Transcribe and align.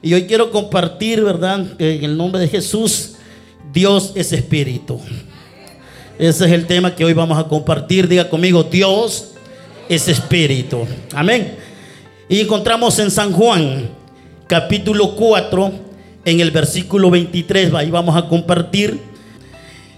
Y 0.00 0.14
hoy 0.14 0.26
quiero 0.26 0.50
compartir, 0.52 1.22
¿verdad? 1.22 1.66
En 1.78 2.04
el 2.04 2.16
nombre 2.16 2.40
de 2.40 2.48
Jesús, 2.48 3.14
Dios 3.72 4.12
es 4.14 4.32
espíritu. 4.32 5.00
Ese 6.18 6.44
es 6.46 6.52
el 6.52 6.66
tema 6.66 6.94
que 6.94 7.04
hoy 7.04 7.14
vamos 7.14 7.36
a 7.36 7.44
compartir. 7.44 8.06
Diga 8.06 8.28
conmigo, 8.28 8.62
Dios 8.62 9.32
es 9.88 10.06
espíritu. 10.06 10.86
Amén. 11.12 11.56
Y 12.28 12.40
encontramos 12.40 12.96
en 13.00 13.10
San 13.10 13.32
Juan, 13.32 13.88
capítulo 14.46 15.16
4, 15.16 15.72
en 16.24 16.40
el 16.40 16.52
versículo 16.52 17.10
23. 17.10 17.74
Ahí 17.74 17.90
vamos 17.90 18.16
a 18.16 18.28
compartir. 18.28 19.00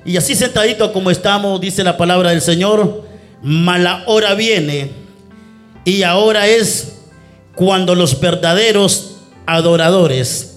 Y 0.06 0.16
así 0.16 0.34
sentadito 0.34 0.94
como 0.94 1.10
estamos, 1.10 1.60
dice 1.60 1.84
la 1.84 1.98
palabra 1.98 2.30
del 2.30 2.40
Señor, 2.40 3.04
mala 3.42 4.02
hora 4.06 4.34
viene. 4.34 4.92
Y 5.84 6.04
ahora 6.04 6.46
es 6.46 7.00
cuando 7.54 7.94
los 7.94 8.18
verdaderos 8.18 9.09
adoradores 9.56 10.50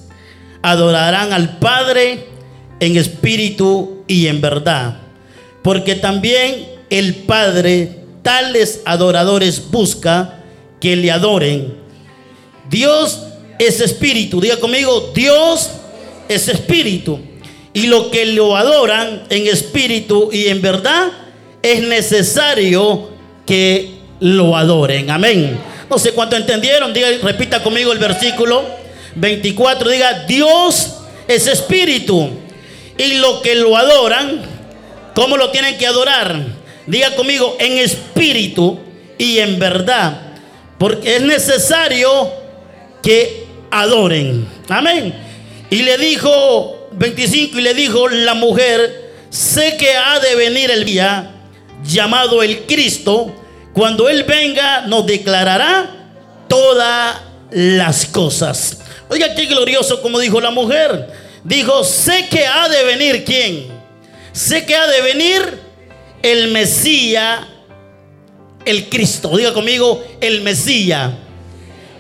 adorarán 0.64 1.34
al 1.34 1.58
Padre 1.59 2.26
en 2.80 2.98
espíritu 2.98 4.04
y 4.08 4.27
en 4.27 4.41
verdad. 4.41 4.98
Porque 5.62 5.95
también 5.95 6.68
el 6.90 7.16
Padre 7.16 7.99
tales 8.23 8.82
adoradores 8.85 9.70
busca 9.70 10.40
que 10.80 10.95
le 10.95 11.12
adoren. 11.12 11.76
Dios 12.70 13.20
es 13.59 13.82
espíritu. 13.82 14.41
Diga 14.41 14.58
conmigo, 14.58 15.12
Dios 15.13 15.70
es 16.30 16.48
espíritu. 16.48 17.20
Y 17.73 17.88
lo 17.88 18.10
que 18.10 18.26
lo 18.26 18.55
adoran 18.55 19.23
en 19.30 19.48
espíritu 19.48 20.30
y 20.32 20.48
en 20.48 20.62
verdad 20.62 21.12
es 21.62 21.82
necesario 21.82 23.10
que 23.46 23.91
lo 24.20 24.55
adoren. 24.55 25.10
Amén. 25.10 25.57
No 25.90 25.98
sé 25.98 26.12
cuánto 26.12 26.35
entendieron. 26.35 26.94
Diga, 26.94 27.07
repita 27.21 27.62
conmigo 27.62 27.91
el 27.91 27.99
versículo 27.99 28.83
24. 29.16 29.90
Diga, 29.90 30.26
Dios 30.26 30.95
es 31.27 31.48
espíritu. 31.48 32.30
Y 32.98 33.16
lo 33.16 33.41
que 33.41 33.55
lo 33.55 33.76
adoran, 33.76 34.41
¿cómo 35.15 35.38
lo 35.38 35.49
tienen 35.49 35.77
que 35.77 35.88
adorar? 35.88 36.46
Diga 36.85 37.15
conmigo, 37.15 37.57
en 37.60 37.77
espíritu 37.77 38.79
y 39.18 39.40
en 39.40 39.57
verdad. 39.60 40.21
Porque 40.77 41.15
es 41.15 41.21
necesario 41.21 42.32
que 43.01 43.46
adoren. 43.71 44.48
Amén. 44.70 45.13
Y 45.70 45.82
le 45.82 45.98
dijo, 45.98 46.90
25, 46.91 47.57
y 47.57 47.62
le 47.62 47.73
dijo 47.73 48.07
la 48.07 48.35
mujer, 48.35 49.12
sé 49.29 49.77
que 49.77 49.95
ha 49.95 50.20
de 50.20 50.35
venir 50.35 50.70
el 50.70 50.85
día 50.85 51.32
llamado 51.84 52.43
el 52.43 52.62
Cristo. 52.66 53.34
Cuando 53.73 54.07
Él 54.07 54.23
venga 54.23 54.82
nos 54.82 55.05
declarará 55.07 55.90
todas 56.48 57.18
las 57.49 58.05
cosas. 58.05 58.82
Oiga, 59.14 59.36
qué 59.36 59.46
glorioso 59.46 60.02
como 60.02 60.20
dijo 60.20 60.42
la 60.42 60.50
mujer. 60.50 61.08
Dijo, 61.44 61.84
sé 61.84 62.28
que 62.30 62.48
ha 62.48 62.68
de 62.68 62.84
venir 62.84 63.24
quién. 63.24 63.68
Sé 64.31 64.66
que 64.66 64.75
ha 64.75 64.88
de 64.88 65.02
venir 65.02 65.59
el 66.24 66.47
Mesías, 66.47 67.41
el 68.66 68.90
Cristo. 68.90 69.38
Diga 69.38 69.53
conmigo, 69.53 70.03
el 70.19 70.41
Mesías, 70.41 71.12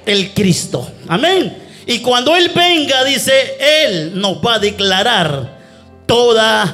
el 0.07 0.33
Cristo. 0.33 0.89
Amén. 1.07 1.55
Y 1.85 1.99
cuando 1.99 2.35
Él 2.35 2.51
venga, 2.55 3.03
dice, 3.03 3.57
Él 3.59 4.19
nos 4.19 4.37
va 4.37 4.55
a 4.55 4.59
declarar 4.59 5.59
todas 6.07 6.71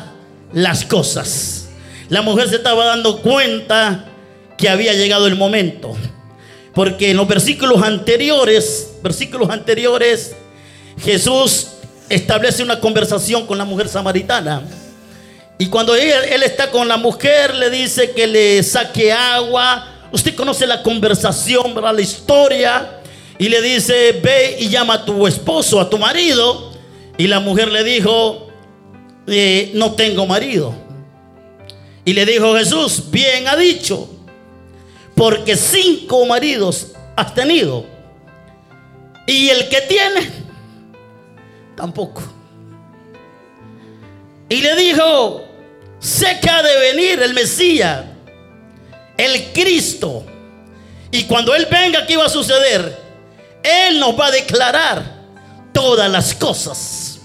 las 0.54 0.86
cosas. 0.86 1.68
La 2.08 2.22
mujer 2.22 2.48
se 2.48 2.56
estaba 2.56 2.86
dando 2.86 3.22
cuenta 3.22 4.06
que 4.58 4.70
había 4.70 4.94
llegado 4.94 5.28
el 5.28 5.36
momento. 5.36 5.98
Porque 6.80 7.12
en 7.12 7.18
los 7.18 7.28
versículos 7.28 7.84
anteriores, 7.84 8.92
versículos 9.04 9.50
anteriores, 9.50 10.34
Jesús 11.04 11.72
establece 12.08 12.64
una 12.64 12.80
conversación 12.80 13.46
con 13.46 13.58
la 13.58 13.66
mujer 13.66 13.90
samaritana. 13.90 14.62
Y 15.58 15.66
cuando 15.66 15.94
él, 15.94 16.42
está 16.42 16.72
con 16.72 16.88
la 16.88 16.96
mujer, 16.96 17.54
le 17.54 17.70
dice 17.70 18.12
que 18.12 18.26
le 18.26 18.64
saque 18.64 19.12
agua. 19.12 19.90
Usted 20.14 20.34
conoce 20.34 20.66
la 20.66 20.82
conversación, 20.82 21.76
¿verdad? 21.76 21.94
La 21.94 22.02
historia. 22.02 23.02
Y 23.38 23.50
le 23.50 23.62
dice, 23.62 24.18
ve 24.24 24.56
y 24.62 24.70
llama 24.70 24.94
a 24.94 25.04
tu 25.06 25.28
esposo, 25.28 25.82
a 25.82 25.90
tu 25.90 25.98
marido. 25.98 26.72
Y 27.18 27.28
la 27.28 27.42
mujer 27.42 27.68
le 27.68 27.84
dijo, 27.84 28.48
eh, 29.28 29.72
no 29.74 29.96
tengo 29.96 30.26
marido. 30.26 30.74
Y 32.06 32.14
le 32.14 32.26
dijo 32.26 32.56
Jesús, 32.56 33.12
bien 33.12 33.50
ha 33.50 33.58
dicho, 33.58 34.19
porque 35.20 35.58
cinco 35.58 36.26
maridos 36.26 36.94
has 37.18 37.36
tenido. 37.36 37.86
Y 39.28 39.50
el 39.50 39.68
que 39.68 39.82
tiene, 39.82 40.32
tampoco. 41.76 42.24
Y 44.48 44.62
le 44.62 44.78
dijo, 44.78 45.44
sé 46.00 46.40
que 46.42 46.50
ha 46.50 46.64
de 46.64 46.80
venir 46.80 47.22
el 47.22 47.34
Mesías, 47.34 48.06
el 49.18 49.52
Cristo. 49.52 50.26
Y 51.12 51.26
cuando 51.26 51.54
Él 51.54 51.68
venga, 51.70 52.08
¿qué 52.08 52.16
va 52.16 52.28
a 52.28 52.30
suceder? 52.30 52.98
Él 53.62 54.00
nos 54.00 54.18
va 54.18 54.28
a 54.28 54.32
declarar 54.32 55.04
todas 55.74 56.10
las 56.10 56.34
cosas. 56.34 57.20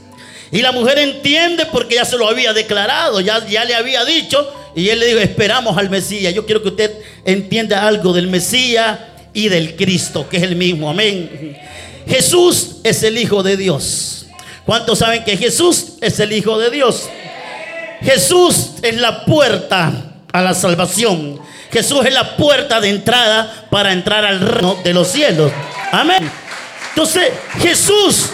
Y 0.50 0.62
la 0.62 0.72
mujer 0.72 0.99
entiende 0.99 1.66
porque 1.66 1.94
ya 1.94 2.05
se 2.05 2.19
lo 2.19 2.28
había 2.28 2.53
declarado, 2.53 3.21
ya, 3.21 3.47
ya 3.47 3.65
le 3.65 3.76
había 3.76 4.05
dicho. 4.05 4.53
Y 4.75 4.89
él 4.89 5.01
le 5.01 5.07
dijo, 5.07 5.19
esperamos 5.21 5.77
al 5.79 5.91
Mesías. 5.91 6.35
Yo 6.35 6.45
quiero 6.47 6.62
que 6.62 6.69
usted 6.69 6.93
entienda 7.25 7.87
algo 7.87 8.12
del 8.12 8.27
Mesías 8.27 8.99
y 9.33 9.49
del 9.49 9.77
Cristo, 9.77 10.29
que 10.29 10.39
es 10.39 10.43
el 10.43 10.57
mismo. 10.57 10.91
Amén. 10.91 11.57
Jesús 12.09 12.77
es 12.83 13.03
el 13.03 13.19
Hijo 13.19 13.43
de 13.43 13.57
Dios. 13.57 14.27
¿Cuántos 14.65 14.99
saben 14.99 15.25
que 15.25 15.37
Jesús 15.37 15.95
es 16.01 16.19
el 16.21 16.33
Hijo 16.33 16.59
de 16.59 16.71
Dios? 16.71 17.09
Jesús 18.03 18.73
es 18.83 18.97
la 18.97 19.25
puerta 19.25 20.15
a 20.33 20.43
la 20.43 20.55
salvación. 20.55 21.39
Jesús 21.73 22.05
es 22.06 22.12
la 22.12 22.37
puerta 22.37 22.81
de 22.81 22.91
entrada 22.91 23.67
para 23.71 23.93
entrar 23.93 24.25
al 24.25 24.41
reino 24.41 24.79
de 24.83 24.95
los 24.95 25.09
cielos. 25.09 25.53
Amén. 25.93 26.31
Entonces, 26.91 27.33
Jesús, 27.61 28.31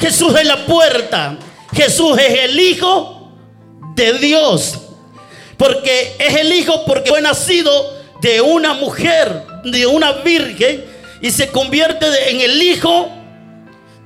Jesús 0.00 0.34
es 0.38 0.46
la 0.46 0.64
puerta. 0.66 1.36
Jesús 1.72 2.18
es 2.18 2.44
el 2.44 2.58
Hijo 2.58 3.17
de 3.98 4.14
Dios. 4.14 4.78
Porque 5.58 6.14
es 6.18 6.36
el 6.36 6.52
Hijo 6.52 6.84
porque 6.86 7.10
fue 7.10 7.20
nacido 7.20 7.98
de 8.22 8.40
una 8.40 8.72
mujer, 8.74 9.42
de 9.64 9.86
una 9.86 10.12
virgen, 10.12 10.84
y 11.20 11.30
se 11.30 11.48
convierte 11.48 12.06
en 12.30 12.40
el 12.40 12.62
Hijo 12.62 13.10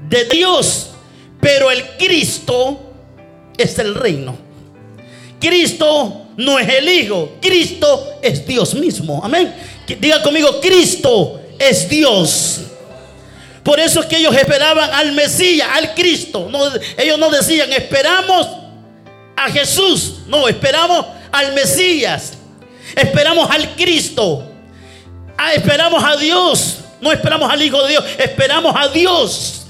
de 0.09 0.25
Dios. 0.25 0.89
Pero 1.41 1.71
el 1.71 1.85
Cristo 1.99 2.81
es 3.57 3.79
el 3.79 3.95
reino. 3.95 4.37
Cristo 5.39 6.27
no 6.37 6.59
es 6.59 6.69
el 6.69 6.89
Hijo, 6.89 7.37
Cristo 7.41 8.15
es 8.23 8.47
Dios 8.47 8.75
mismo. 8.75 9.21
Amén. 9.23 9.55
Diga 9.87 10.23
conmigo, 10.23 10.61
Cristo 10.61 11.41
es 11.59 11.89
Dios. 11.89 12.61
Por 13.63 13.79
eso 13.79 14.01
es 14.01 14.07
que 14.07 14.17
ellos 14.17 14.35
esperaban 14.35 14.91
al 14.93 15.13
Mesías, 15.13 15.69
al 15.73 15.95
Cristo. 15.95 16.49
No, 16.51 16.61
ellos 16.97 17.19
no 17.19 17.31
decían, 17.31 17.73
esperamos 17.73 18.62
a 19.37 19.51
Jesús. 19.51 20.21
No, 20.27 20.49
esperamos 20.49 21.07
al 21.31 21.53
Mesías. 21.55 22.35
Esperamos 22.95 23.51
al 23.51 23.75
Cristo. 23.75 24.49
Ah, 25.37 25.55
esperamos 25.55 26.03
a 26.05 26.17
Dios. 26.17 26.79
No 27.03 27.11
esperamos 27.11 27.51
al 27.53 27.61
Hijo 27.61 27.83
de 27.83 27.91
Dios, 27.91 28.05
esperamos 28.17 28.75
a 28.79 28.89
Dios. 28.89 29.67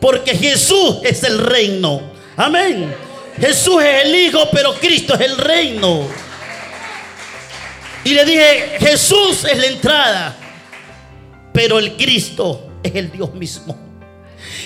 Porque 0.00 0.36
Jesús 0.36 0.96
es 1.04 1.22
el 1.22 1.38
reino. 1.38 2.02
Amén. 2.36 2.92
Jesús 3.40 3.82
es 3.82 4.04
el 4.04 4.14
Hijo, 4.14 4.48
pero 4.50 4.74
Cristo 4.74 5.14
es 5.14 5.20
el 5.20 5.38
reino. 5.38 6.08
Y 8.02 8.14
le 8.14 8.24
dije, 8.24 8.76
Jesús 8.80 9.44
es 9.44 9.58
la 9.58 9.66
entrada, 9.66 10.36
pero 11.52 11.78
el 11.78 11.96
Cristo 11.96 12.68
es 12.82 12.94
el 12.94 13.12
Dios 13.12 13.32
mismo. 13.34 13.76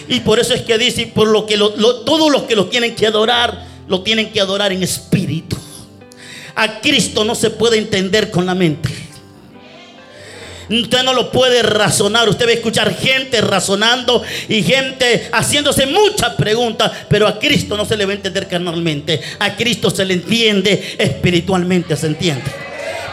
Y 0.09 0.21
por 0.21 0.39
eso 0.39 0.55
es 0.55 0.63
que 0.63 0.79
dice, 0.79 1.07
por 1.07 1.29
lo 1.29 1.47
que 1.47 1.57
todos 1.57 2.31
los 2.31 2.43
que 2.43 2.57
lo 2.57 2.67
tienen 2.67 2.95
que 2.95 3.07
adorar, 3.07 3.67
lo 3.89 4.03
tienen 4.03 4.33
que 4.33 4.41
adorar 4.41 4.73
en 4.73 4.83
espíritu. 4.83 5.57
A 6.55 6.81
Cristo 6.81 7.25
no 7.25 7.35
se 7.35 7.51
puede 7.51 7.79
entender 7.79 8.31
con 8.31 8.47
la 8.47 8.55
mente. 8.55 8.89
Usted 10.71 11.03
no 11.03 11.13
lo 11.13 11.33
puede 11.33 11.63
razonar. 11.63 12.29
Usted 12.29 12.47
va 12.47 12.51
a 12.51 12.55
escuchar 12.55 12.95
gente 12.95 13.41
razonando 13.41 14.23
y 14.49 14.63
gente 14.63 15.29
haciéndose 15.33 15.87
muchas 15.87 16.35
preguntas, 16.35 16.93
pero 17.09 17.27
a 17.27 17.39
Cristo 17.39 17.77
no 17.77 17.85
se 17.85 17.97
le 17.97 18.07
va 18.07 18.13
a 18.13 18.17
entender 18.17 18.47
carnalmente. 18.47 19.21
A 19.41 19.57
Cristo 19.57 19.91
se 19.91 20.05
le 20.05 20.15
entiende 20.15 20.97
espiritualmente, 20.99 21.97
se 21.97 22.07
entiende. 22.07 22.45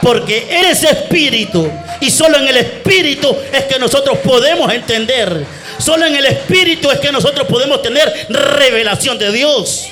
Porque 0.01 0.47
Él 0.51 0.65
es 0.67 0.83
espíritu 0.83 1.67
y 1.99 2.11
solo 2.11 2.37
en 2.37 2.47
el 2.47 2.57
espíritu 2.57 3.35
es 3.51 3.63
que 3.63 3.79
nosotros 3.79 4.19
podemos 4.19 4.71
entender. 4.71 5.43
Solo 5.79 6.05
en 6.05 6.15
el 6.15 6.25
espíritu 6.27 6.91
es 6.91 6.99
que 6.99 7.11
nosotros 7.11 7.47
podemos 7.47 7.81
tener 7.81 8.27
revelación 8.29 9.17
de 9.17 9.31
Dios. 9.31 9.87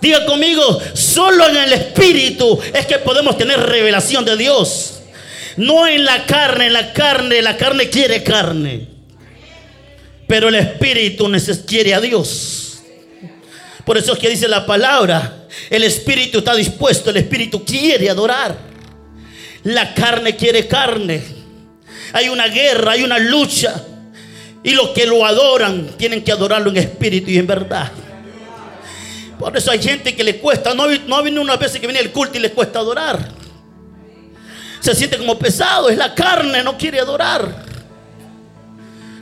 Diga 0.00 0.24
conmigo, 0.26 0.80
solo 0.94 1.48
en 1.48 1.56
el 1.56 1.72
espíritu 1.72 2.58
es 2.72 2.86
que 2.86 2.98
podemos 2.98 3.36
tener 3.38 3.58
revelación 3.58 4.24
de 4.24 4.36
Dios. 4.36 5.00
No 5.56 5.86
en 5.86 6.04
la 6.04 6.26
carne, 6.26 6.66
en 6.66 6.74
la 6.74 6.92
carne, 6.92 7.40
la 7.40 7.56
carne 7.56 7.88
quiere 7.88 8.22
carne. 8.22 8.88
Pero 10.26 10.48
el 10.48 10.56
espíritu 10.56 11.30
quiere 11.66 11.94
a 11.94 12.00
Dios. 12.00 12.80
Por 13.84 13.96
eso 13.96 14.12
es 14.12 14.18
que 14.18 14.28
dice 14.28 14.48
la 14.48 14.66
palabra, 14.66 15.46
el 15.70 15.84
espíritu 15.84 16.38
está 16.38 16.54
dispuesto, 16.54 17.10
el 17.10 17.18
espíritu 17.18 17.64
quiere 17.64 18.10
adorar. 18.10 18.56
La 19.62 19.94
carne 19.94 20.36
quiere 20.36 20.66
carne. 20.66 21.22
Hay 22.12 22.28
una 22.28 22.48
guerra, 22.48 22.92
hay 22.92 23.02
una 23.02 23.18
lucha. 23.18 23.82
Y 24.62 24.72
los 24.72 24.90
que 24.90 25.06
lo 25.06 25.24
adoran 25.24 25.96
tienen 25.96 26.22
que 26.22 26.32
adorarlo 26.32 26.70
en 26.70 26.78
espíritu 26.78 27.30
y 27.30 27.38
en 27.38 27.46
verdad. 27.46 27.90
Por 29.38 29.56
eso 29.56 29.70
hay 29.70 29.82
gente 29.82 30.14
que 30.14 30.24
le 30.24 30.38
cuesta. 30.38 30.74
No, 30.74 30.86
no 30.86 31.16
ha 31.16 31.22
venido 31.22 31.42
una 31.42 31.56
vez 31.56 31.72
que 31.72 31.86
viene 31.86 32.00
el 32.00 32.10
culto 32.10 32.38
y 32.38 32.40
le 32.40 32.52
cuesta 32.52 32.78
adorar. 32.78 33.28
Se 34.80 34.94
siente 34.94 35.18
como 35.18 35.38
pesado. 35.38 35.90
Es 35.90 35.98
la 35.98 36.14
carne, 36.14 36.62
no 36.62 36.76
quiere 36.78 37.00
adorar. 37.00 37.64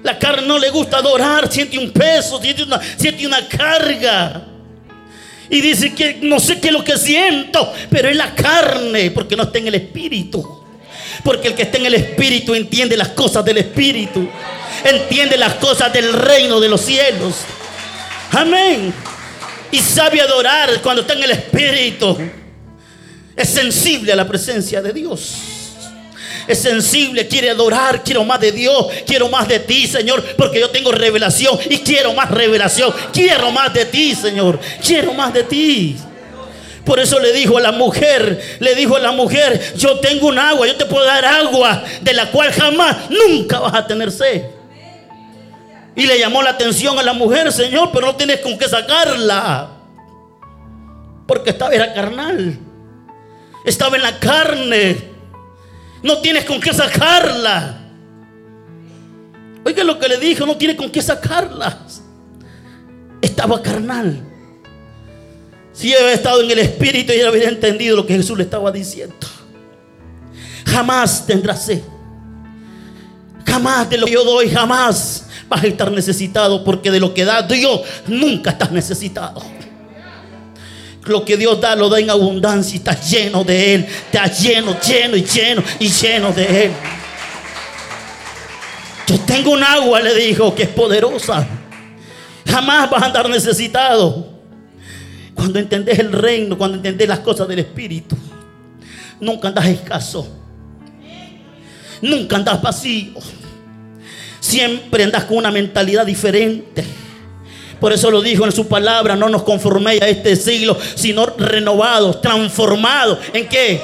La 0.03 0.19
carne 0.19 0.47
no 0.47 0.59
le 0.59 0.71
gusta 0.71 0.99
adorar. 0.99 1.51
Siente 1.51 1.79
un 1.79 1.91
peso, 1.91 2.41
siente 2.41 2.63
una, 2.63 2.81
siente 2.97 3.27
una 3.27 3.49
carga. 3.49 4.45
Y 5.51 5.61
dice 5.61 5.95
que 5.95 6.21
no 6.23 6.39
sé 6.39 6.61
qué 6.61 6.69
es 6.69 6.73
lo 6.73 6.85
que 6.85 6.97
siento, 6.97 7.71
pero 7.91 8.09
es 8.09 8.17
la 8.17 8.35
carne, 8.35 9.11
porque 9.11 9.37
no 9.37 9.43
está 9.43 9.59
en 9.59 9.69
el 9.69 9.75
espíritu. 9.75 10.63
Porque 11.23 11.49
el 11.49 11.55
que 11.55 11.63
está 11.63 11.79
en 11.79 11.87
el 11.87 11.95
espíritu 11.95 12.55
entiende 12.55 12.97
las 12.97 13.09
cosas 13.09 13.45
del 13.45 13.59
espíritu. 13.59 14.29
Entiende 14.85 15.37
las 15.37 15.55
cosas 15.55 15.93
del 15.93 16.13
reino 16.13 16.61
de 16.61 16.69
los 16.69 16.81
cielos. 16.81 17.37
Amén 18.33 18.93
y 19.75 19.79
sabe 19.81 20.21
adorar 20.21 20.81
cuando 20.81 21.03
está 21.03 21.15
en 21.15 21.25
el 21.25 21.33
Espíritu. 21.33 22.17
Es 23.35 23.49
sensible 23.49 24.13
a 24.13 24.17
la 24.17 24.29
presencia 24.29 24.81
de 24.81 24.93
Dios. 24.93 25.35
Es 26.47 26.61
sensible, 26.61 27.27
quiere 27.27 27.51
adorar, 27.51 28.05
quiero 28.05 28.23
más 28.23 28.39
de 28.39 28.53
Dios, 28.53 28.87
quiero 29.05 29.29
más 29.29 29.49
de 29.49 29.59
ti, 29.59 29.89
Señor, 29.89 30.23
porque 30.37 30.61
yo 30.61 30.71
tengo 30.71 30.93
revelación 30.93 31.59
y 31.69 31.79
quiero 31.79 32.13
más 32.15 32.31
revelación, 32.31 32.95
quiero 33.13 33.51
más 33.51 33.75
de 33.75 33.87
ti, 33.87 34.15
Señor, 34.15 34.61
quiero 34.85 35.13
más 35.13 35.35
de 35.35 35.43
ti. 35.43 35.97
Por 36.85 37.01
eso 37.01 37.19
le 37.19 37.33
dijo 37.33 37.59
a 37.59 37.61
la 37.61 37.73
mujer, 37.73 38.59
le 38.61 38.77
dijo 38.77 38.95
a 38.95 39.01
la 39.01 39.11
mujer, 39.11 39.75
yo 39.77 39.99
tengo 39.99 40.29
un 40.29 40.39
agua, 40.39 40.69
yo 40.69 40.77
te 40.77 40.85
puedo 40.85 41.05
dar 41.05 41.25
agua 41.25 41.83
de 42.01 42.13
la 42.13 42.31
cual 42.31 42.53
jamás, 42.53 43.11
nunca 43.11 43.59
vas 43.59 43.75
a 43.75 43.85
tener 43.85 44.13
sed. 44.13 44.54
Y 45.97 46.07
le 46.07 46.19
llamó 46.19 46.43
la 46.43 46.51
atención 46.51 46.99
a 46.99 47.03
la 47.03 47.13
mujer, 47.13 47.53
Señor, 47.53 47.91
pero 47.93 48.07
no 48.07 48.17
tienes 48.17 48.41
con 48.41 48.59
qué 48.59 48.69
sacarla. 48.69 49.71
Porque 51.27 51.51
estaba, 51.51 51.73
era 51.73 51.93
carnal. 51.95 52.59
Estaba 53.65 53.97
en 53.97 54.03
la 54.03 54.19
carne. 54.19 55.11
No 56.03 56.19
tienes 56.19 56.45
con 56.45 56.61
qué 56.61 56.73
sacarla. 56.73 57.81
Oiga 59.65 59.85
lo 59.85 59.99
que 59.99 60.09
le 60.09 60.19
dijo, 60.19 60.45
no 60.45 60.57
tiene 60.57 60.77
con 60.77 60.91
qué 60.91 61.01
sacarla. 61.01 61.79
Estaba 63.23 63.63
carnal. 63.63 64.21
Si 65.73 65.95
había 65.95 66.13
estado 66.13 66.43
en 66.43 66.51
el 66.51 66.59
espíritu, 66.59 67.13
y 67.13 67.25
hubiera 67.25 67.49
entendido 67.49 67.97
lo 67.97 68.07
que 68.07 68.15
Jesús 68.15 68.37
le 68.37 68.45
estaba 68.45 68.71
diciendo. 68.71 69.27
Jamás 70.67 71.25
tendrá 71.25 71.57
sed. 71.57 71.83
Jamás 73.47 73.89
de 73.89 73.99
lo 73.99 74.07
que 74.07 74.13
yo 74.13 74.25
doy, 74.25 74.51
jamás 74.51 75.24
vas 75.55 75.65
a 75.65 75.67
estar 75.69 75.93
necesitado 75.93 76.65
porque 76.65 76.91
de 76.91 76.99
lo 76.99 77.15
que 77.15 77.25
da 77.25 77.43
Dios 77.43 77.83
nunca 78.07 78.51
estás 78.51 78.73
necesitado. 78.73 79.43
Lo 81.05 81.25
que 81.25 81.37
Dios 81.37 81.61
da 81.61 81.77
lo 81.77 81.89
da 81.89 82.01
en 82.01 82.11
abundancia 82.11 82.75
y 82.75 82.79
estás 82.79 83.11
lleno 83.11 83.45
de 83.45 83.75
Él. 83.75 83.87
Estás 83.87 84.43
lleno, 84.43 84.77
lleno 84.81 85.17
y 85.17 85.23
lleno 85.23 85.63
y 85.79 85.89
lleno 85.89 86.33
de 86.33 86.65
Él. 86.65 86.73
Yo 89.07 89.21
tengo 89.21 89.53
un 89.53 89.63
agua, 89.63 90.01
le 90.01 90.15
dijo, 90.15 90.55
que 90.55 90.63
es 90.63 90.71
poderosa. 90.71 91.47
Jamás 92.49 92.91
vas 92.91 93.03
a 93.03 93.07
andar 93.07 93.29
necesitado. 93.29 94.33
Cuando 95.35 95.59
entendés 95.59 95.99
el 95.99 96.11
reino, 96.11 96.57
cuando 96.57 96.79
entendés 96.79 97.07
las 97.07 97.19
cosas 97.21 97.47
del 97.49 97.59
Espíritu, 97.59 98.17
nunca 99.21 99.49
andas 99.49 99.67
escaso. 99.67 100.27
Nunca 102.01 102.37
andas 102.37 102.63
vacío. 102.63 103.13
Siempre 104.45 105.05
andas 105.05 105.25
con 105.25 105.39
una 105.39 105.51
mentalidad 105.51 106.05
diferente. 106.05 106.85
Por 107.81 107.95
eso 107.95 108.11
lo 108.11 108.21
dijo 108.21 108.45
en 108.45 108.53
su 108.53 108.69
palabra, 108.69 109.17
no 109.17 109.31
nos 109.31 109.43
conforméis 109.43 110.03
a 110.03 110.09
este 110.11 110.37
siglo, 110.37 110.77
sino 110.97 111.25
renovados, 111.25 112.21
transformados. 112.21 113.21
¿En 113.33 113.49
qué? 113.49 113.81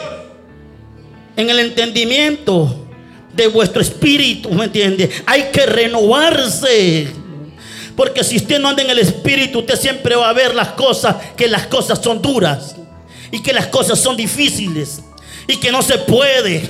En 1.35 1.49
el 1.49 1.61
entendimiento 1.61 2.87
de 3.33 3.47
vuestro 3.47 3.81
espíritu, 3.81 4.51
¿me 4.51 4.65
entiende? 4.65 5.09
Hay 5.25 5.45
que 5.45 5.65
renovarse. 5.65 7.09
Porque 7.97 8.23
si 8.23 8.37
usted 8.37 8.59
no 8.59 8.69
anda 8.69 8.83
en 8.83 8.91
el 8.91 8.99
espíritu, 8.99 9.61
usted 9.61 9.77
siempre 9.77 10.15
va 10.15 10.29
a 10.29 10.35
ver 10.35 10.55
las 10.55 10.69
cosas, 10.73 11.17
que 11.39 11.49
las 11.49 11.69
cosas 11.69 12.01
son 12.03 12.21
duras 12.21 12.77
y 13.31 13.41
que 13.43 13.55
las 13.55 13.69
cosas 13.69 13.99
son 13.99 14.15
difíciles 14.15 15.01
y 15.49 15.57
que 15.57 15.73
no 15.73 15.81
se 15.81 15.97
puede. 15.97 16.69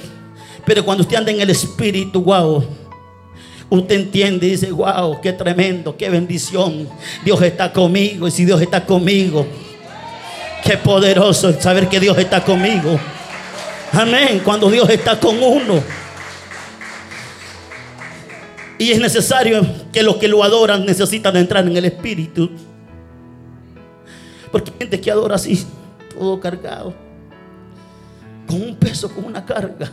Pero 0.64 0.84
cuando 0.84 1.02
usted 1.02 1.16
anda 1.16 1.32
en 1.32 1.40
el 1.40 1.50
espíritu, 1.50 2.22
wow 2.22 2.79
Usted 3.70 3.94
entiende 3.94 4.48
y 4.48 4.50
dice, 4.50 4.72
wow, 4.72 5.20
qué 5.20 5.32
tremendo, 5.32 5.96
qué 5.96 6.10
bendición. 6.10 6.88
Dios 7.24 7.40
está 7.40 7.72
conmigo. 7.72 8.26
Y 8.26 8.32
si 8.32 8.44
Dios 8.44 8.60
está 8.60 8.84
conmigo, 8.84 9.46
qué 10.64 10.76
poderoso 10.76 11.52
saber 11.60 11.88
que 11.88 12.00
Dios 12.00 12.18
está 12.18 12.42
conmigo. 12.42 12.98
Amén. 13.92 14.42
Cuando 14.44 14.68
Dios 14.68 14.90
está 14.90 15.18
con 15.20 15.40
uno. 15.40 15.80
Y 18.76 18.90
es 18.90 18.98
necesario 18.98 19.64
que 19.92 20.02
los 20.02 20.16
que 20.16 20.26
lo 20.26 20.42
adoran 20.42 20.84
necesitan 20.84 21.36
entrar 21.36 21.64
en 21.64 21.76
el 21.76 21.84
Espíritu. 21.84 22.50
Porque 24.50 24.72
hay 24.72 24.78
gente 24.78 25.00
que 25.00 25.10
adora 25.12 25.36
así, 25.36 25.64
todo 26.18 26.40
cargado. 26.40 26.92
Con 28.48 28.62
un 28.62 28.74
peso, 28.74 29.14
con 29.14 29.26
una 29.26 29.44
carga. 29.44 29.92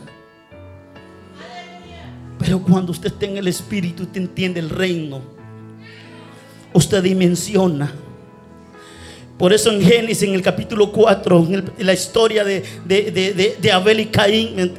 Pero 2.38 2.60
cuando 2.62 2.92
usted 2.92 3.08
está 3.08 3.26
en 3.26 3.36
el 3.36 3.48
Espíritu, 3.48 4.04
usted 4.04 4.20
entiende 4.20 4.60
el 4.60 4.70
reino. 4.70 5.20
Usted 6.72 7.02
dimensiona. 7.02 7.92
Por 9.36 9.52
eso 9.52 9.70
en 9.70 9.82
Génesis, 9.82 10.22
en 10.22 10.34
el 10.34 10.42
capítulo 10.42 10.90
4, 10.90 11.46
en, 11.50 11.72
la 11.78 11.92
historia 11.92 12.44
de, 12.44 13.70
Abel 13.72 14.00
y 14.00 14.06
Caín, 14.06 14.74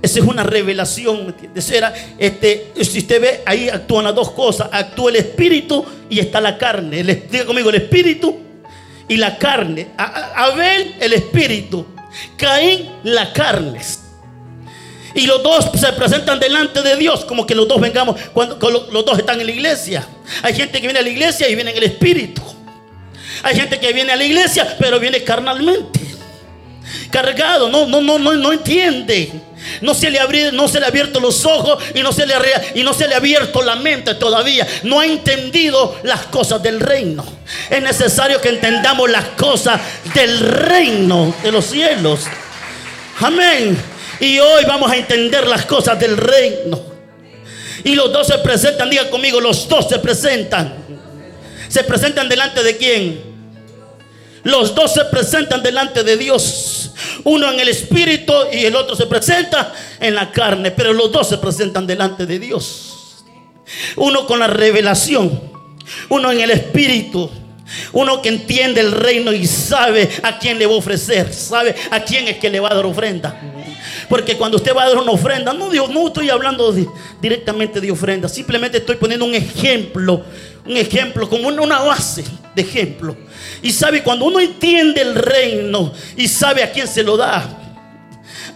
esa 0.00 0.20
es 0.20 0.24
una 0.24 0.42
revelación. 0.42 1.34
Era, 1.72 1.92
este, 2.18 2.72
si 2.82 2.98
usted 2.98 3.20
ve, 3.20 3.40
ahí 3.44 3.68
actúan 3.68 4.04
las 4.04 4.14
dos 4.14 4.30
cosas. 4.30 4.68
Actúa 4.70 5.10
el 5.10 5.16
espíritu 5.16 5.84
y 6.08 6.20
está 6.20 6.40
la 6.40 6.56
carne. 6.56 7.02
diga 7.02 7.44
conmigo, 7.44 7.70
el 7.70 7.76
espíritu 7.76 8.36
y 9.08 9.16
la 9.16 9.38
carne. 9.38 9.88
Abel, 9.96 10.94
el 11.00 11.14
espíritu. 11.14 11.84
Caín, 12.36 12.88
la 13.04 13.32
carne. 13.32 13.80
Y 15.14 15.26
los 15.26 15.42
dos 15.42 15.70
se 15.78 15.92
presentan 15.92 16.38
delante 16.38 16.82
de 16.82 16.96
Dios 16.96 17.24
como 17.24 17.46
que 17.46 17.54
los 17.54 17.66
dos 17.66 17.80
vengamos 17.80 18.20
cuando, 18.32 18.58
los 18.90 19.04
dos 19.04 19.18
están 19.18 19.40
en 19.40 19.46
la 19.46 19.52
iglesia. 19.52 20.06
Hay 20.42 20.54
gente 20.54 20.80
que 20.80 20.86
viene 20.86 21.00
a 21.00 21.02
la 21.02 21.08
iglesia 21.08 21.48
y 21.48 21.54
viene 21.54 21.70
en 21.70 21.76
el 21.78 21.84
espíritu. 21.84 22.42
Hay 23.42 23.54
gente 23.54 23.78
que 23.78 23.92
viene 23.92 24.12
a 24.12 24.16
la 24.16 24.24
iglesia 24.24 24.76
pero 24.78 25.00
viene 25.00 25.22
carnalmente. 25.22 26.00
Cargado, 27.10 27.68
no, 27.68 27.86
no, 27.86 28.00
no, 28.00 28.18
no, 28.18 28.32
no 28.34 28.52
entiende. 28.52 29.32
No 29.80 29.94
se, 29.94 30.10
le 30.10 30.18
no 30.52 30.64
ha 30.64 30.86
abierto 30.86 31.20
los 31.20 31.44
ojos 31.44 31.82
y 31.94 32.02
no, 32.02 32.12
se 32.12 32.26
le, 32.26 32.34
y 32.74 32.82
no 32.82 32.94
se 32.94 33.08
le 33.08 33.14
ha 33.14 33.18
abierto 33.18 33.62
la 33.62 33.76
mente 33.76 34.14
todavía. 34.14 34.66
No 34.84 35.00
ha 35.00 35.06
entendido 35.06 35.98
las 36.04 36.26
cosas 36.26 36.62
del 36.62 36.80
reino. 36.80 37.24
Es 37.68 37.82
necesario 37.82 38.40
que 38.40 38.48
entendamos 38.48 39.10
las 39.10 39.24
cosas 39.30 39.80
del 40.14 40.38
reino 40.40 41.34
de 41.42 41.52
los 41.52 41.66
cielos. 41.66 42.20
Amén. 43.20 43.97
Y 44.20 44.38
hoy 44.38 44.64
vamos 44.66 44.90
a 44.90 44.96
entender 44.96 45.46
las 45.46 45.64
cosas 45.66 45.98
del 45.98 46.16
reino. 46.16 46.80
Y 47.84 47.94
los 47.94 48.12
dos 48.12 48.26
se 48.26 48.38
presentan, 48.38 48.90
diga 48.90 49.08
conmigo, 49.08 49.40
los 49.40 49.68
dos 49.68 49.88
se 49.88 49.98
presentan. 49.98 50.74
¿Se 51.68 51.84
presentan 51.84 52.28
delante 52.28 52.62
de 52.62 52.76
quién? 52.76 53.20
Los 54.42 54.74
dos 54.74 54.94
se 54.94 55.04
presentan 55.04 55.62
delante 55.62 56.02
de 56.02 56.16
Dios. 56.16 56.92
Uno 57.24 57.52
en 57.52 57.60
el 57.60 57.68
espíritu 57.68 58.32
y 58.52 58.64
el 58.64 58.74
otro 58.74 58.96
se 58.96 59.06
presenta 59.06 59.72
en 60.00 60.14
la 60.14 60.32
carne. 60.32 60.72
Pero 60.72 60.92
los 60.92 61.12
dos 61.12 61.28
se 61.28 61.38
presentan 61.38 61.86
delante 61.86 62.26
de 62.26 62.38
Dios. 62.38 63.24
Uno 63.96 64.26
con 64.26 64.40
la 64.40 64.46
revelación. 64.48 65.40
Uno 66.08 66.32
en 66.32 66.40
el 66.40 66.50
espíritu 66.50 67.30
uno 67.92 68.22
que 68.22 68.28
entiende 68.28 68.80
el 68.80 68.92
reino 68.92 69.32
y 69.32 69.46
sabe 69.46 70.08
a 70.22 70.38
quién 70.38 70.58
le 70.58 70.66
va 70.66 70.74
a 70.74 70.76
ofrecer, 70.76 71.32
sabe 71.32 71.74
a 71.90 72.00
quién 72.00 72.28
es 72.28 72.38
que 72.38 72.50
le 72.50 72.60
va 72.60 72.70
a 72.70 72.74
dar 72.74 72.86
ofrenda. 72.86 73.40
Porque 74.08 74.36
cuando 74.36 74.56
usted 74.56 74.74
va 74.74 74.84
a 74.84 74.88
dar 74.88 74.98
una 74.98 75.12
ofrenda, 75.12 75.52
no, 75.52 75.68
Dios, 75.70 75.90
no 75.90 76.06
estoy 76.06 76.30
hablando 76.30 76.74
directamente 77.20 77.80
de 77.80 77.90
ofrenda, 77.90 78.28
simplemente 78.28 78.78
estoy 78.78 78.96
poniendo 78.96 79.26
un 79.26 79.34
ejemplo, 79.34 80.24
un 80.64 80.76
ejemplo, 80.76 81.28
como 81.28 81.48
una 81.48 81.80
base 81.80 82.24
de 82.54 82.62
ejemplo. 82.62 83.16
Y 83.62 83.70
sabe, 83.72 84.02
cuando 84.02 84.24
uno 84.24 84.40
entiende 84.40 85.02
el 85.02 85.14
reino 85.14 85.92
y 86.16 86.26
sabe 86.26 86.62
a 86.62 86.72
quién 86.72 86.88
se 86.88 87.02
lo 87.02 87.16
da, 87.16 87.67